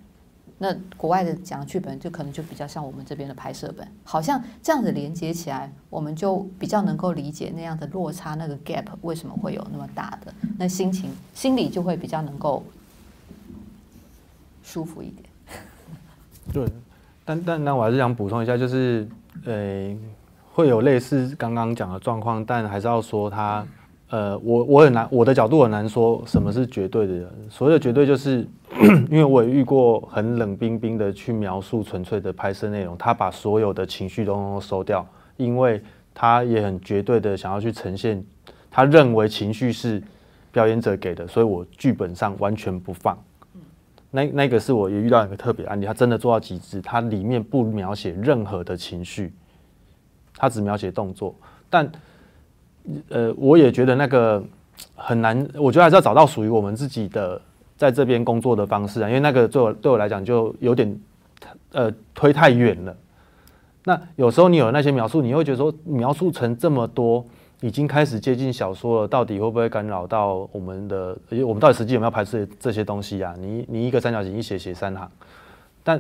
[0.63, 12.63] 那国外的讲剧本就可能就比较像我们这边的拍摄本，好像这样子连接起来，我们就比较能够理解那样的落差，那个 gap 为什么会有那么大的，那心情心里就会比较能够
[14.63, 15.25] 舒服一点。
[16.53, 16.69] 对，
[17.25, 19.09] 但但那我还是想补充一下，就是
[19.47, 19.97] 呃，
[20.53, 23.67] 会有类似刚刚讲的状况，但还是要说它，
[24.11, 28.47] 呃，我我很难，我的角度很难说什么是绝对的，所谓的绝对就是。
[29.11, 35.05] 因为我也遇过很冷冰冰的去描述纯粹的拍摄内容，他把所有的情绪都收掉，
[35.37, 35.83] 因为
[36.15, 38.25] 他也很绝对的想要去呈现，
[38.71, 40.01] 他认为情绪是
[40.53, 43.19] 表演者给的，所以我剧本上完全不放。
[44.13, 49.33] 那那个是我也遇到一个特别案例，他真的做到极致，他里面不描写任何的情绪，
[50.37, 51.35] 他只描写动作。
[51.69, 51.91] 但
[53.09, 54.43] 呃，我也觉得那个
[54.95, 57.41] 很难，我觉得还是要找到属于我们自己的。
[57.81, 61.01] 在这边工作的方式啊，因为那个对我对我来讲就有点，
[61.73, 62.95] 呃，推太远了。
[63.85, 67.25] 那有时候你有那些描述，你会觉得说描述成这么多，
[67.63, 71.17] 已经开始接近小说了，到底会不会干扰到我们的？
[71.47, 73.35] 我们到底实际有没有排斥这些东西啊？
[73.39, 75.11] 你你一个三角形一写写三行，
[75.83, 75.99] 但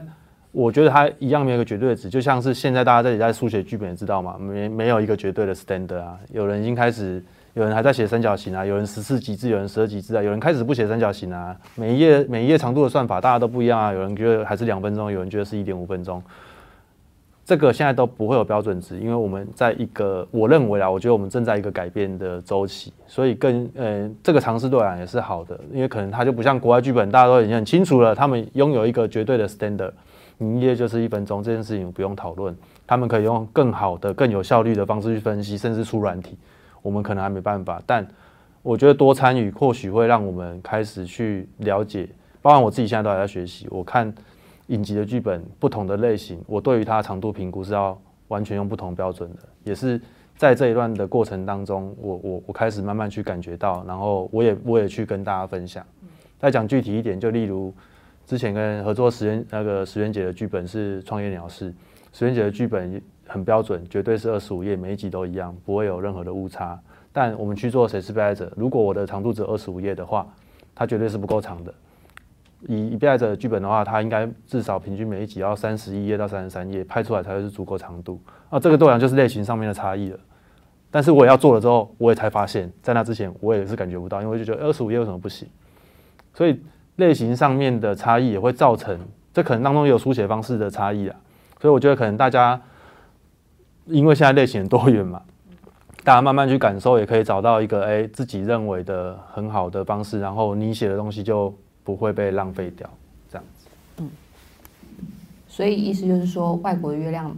[0.52, 7.22] 我觉得它一样没有一个绝对值，就像是现在大家这里在书写剧本，知道嘛，没没有一个绝对的 standard 啊，有人已经开始。
[7.54, 11.54] 有人还在写三角形啊，有人十四级字，有人十二级字啊，有人开始不写三角形啊。
[11.74, 13.92] 每一页每一页长度的算法大家都不一样啊。
[13.92, 16.22] 有人觉得还是两分钟，有人觉得是一点五分钟。
[17.44, 29.90] 这个现在都不会有标准值，因为我们在一个我认为啊，我觉得我们正在一个改变的周期，所以更呃这个尝试对我也是好的，因为可能它就不像国外剧本，大家都已经很清楚了，他们拥有一个绝对的 standard，
[30.40, 32.54] 营业就是一分钟，这件事情不用讨论，
[32.86, 36.36] 他们可以用更好的、更有效率的方式去分析，甚至出软体。
[36.82, 38.06] 我们可能还没办法，但
[38.62, 42.08] 我觉得多参与或许会让我们开始去了解。
[42.42, 43.66] 包括我自己现在都还在学习。
[43.70, 44.12] 我看
[44.68, 49.40] 影集的剧本不同的类型，我对于它的长度评估是要完全用不同标准的。
[49.62, 50.00] 也是
[50.38, 55.84] 在这一段的过程当中，我我我开始慢慢去感觉到，然后我也我也去跟大家分享。
[56.38, 57.74] 再讲具体一点，就例如
[58.30, 61.72] 之前跟合作石原那个石原姐的剧本是《创业鸟事》，
[62.12, 63.02] 石原姐的剧本。
[63.26, 66.76] 很标准，绝对是二十五页，每一集都一样，不会有任何的误差。
[67.12, 70.26] 但我们去做谁是被害者，如果我的长度只有二十五页的话，
[70.74, 71.72] 它绝对是不够长的。
[72.66, 78.20] 以被害者剧本的话，它应该至少平均每一集要三十一页到三十三页，拍出来才会是足够长度。
[78.48, 80.18] 啊，这个对我讲就是类型上面的差异了。
[80.90, 85.48] 但是我也要做了之后，我也才发现，在那之前我也是感觉不到，因为就觉得二十五页为什么不行？
[86.34, 86.60] 所以
[86.96, 88.98] 类型上面的差异也会造成，
[89.32, 91.16] 这可能当中也有书写方式的差异啊。
[91.60, 92.60] 所以我觉得可能大家。
[93.86, 95.20] 因为现在类型很多元嘛，
[96.04, 101.52] 大家慢慢去感受，也可以找到一个哎自己认为的很好的方式，然后你写的东西就
[101.82, 102.88] 不会被浪费掉，
[103.28, 103.66] 这样子。
[103.96, 104.10] 嗯，
[105.48, 107.34] 所以意思就是说，外国的月亮，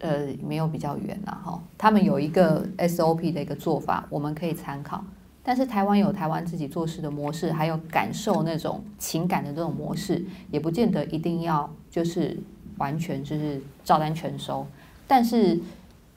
[0.00, 5.02] 呃，没有比较圆呐，哈，他们有一个 SOP 的一个做法，我们可以参考。
[5.48, 12.38] 但是台湾有台湾自己做事的模式，还有感受那种情感的这种模式，也不见得一定要就是
[12.76, 14.66] 完全就是照单全收。
[15.06, 15.58] 但是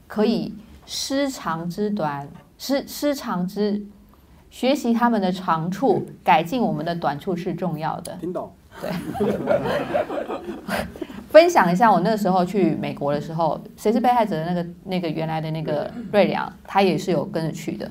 [0.06, 0.54] 可以
[0.86, 2.28] 失长之短，
[2.58, 3.82] 失失长之
[4.50, 8.14] 学习他们的长处，改进我们的短处是重要的。
[8.20, 8.52] 听懂？
[8.82, 8.92] 对。
[11.32, 17.90] 分享一下，我那个时候去美国的时候，谁是被害者的那个那个原来的那个瑞良，他也是有跟着去的。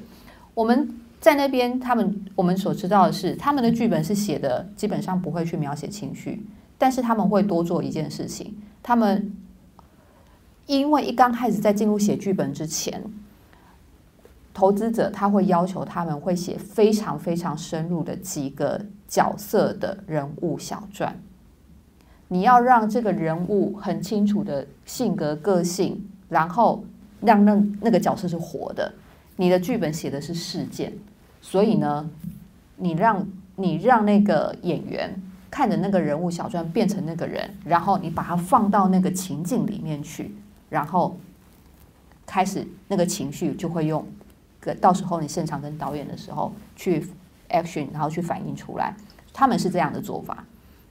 [0.53, 0.87] 我们
[1.21, 6.45] 在那边，他们我们所知道的是，他们的剧本是写的基本上不会去描写情绪，
[6.79, 9.33] 但是他们会多做一件事情，他们。
[10.67, 13.03] 因为一刚开始在进入写剧本之前，
[14.55, 21.21] 投资者他会要求他们会写非常非常深入的几个角色的人物小传。
[22.29, 26.85] 你要让这个人物很清楚的性格个性，然后
[27.21, 28.93] 让那那个角色是活的。
[29.35, 30.93] 你的剧本写的是事件，
[31.41, 32.09] 所以呢，
[32.77, 33.27] 你让
[33.57, 35.15] 你让那个演员
[35.51, 40.35] 看着那个人物小传变成那个人，然后你把它放到那个情境里面去。
[40.69, 41.19] 然后
[42.25, 44.07] 开始那个情绪就会用，
[44.81, 47.05] 到时候你现场跟导演的时候去
[47.49, 48.95] action，然后去反映出来，
[49.33, 50.45] 他们是这样的做法。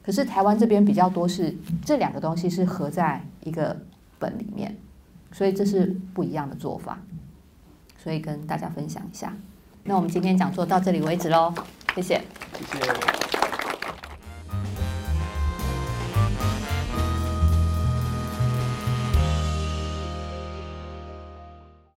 [0.04, 1.56] 可是台湾这边比较多是
[1.86, 3.78] 这两个东西是合在一个
[4.18, 4.76] 本里面，
[5.32, 7.00] 所以这是不一样的做法。
[7.98, 9.34] 所以跟大家分享一下。
[9.84, 11.54] 那我们今天讲座到这里为止喽，
[11.96, 12.22] 谢谢。
[12.72, 13.49] 谢谢。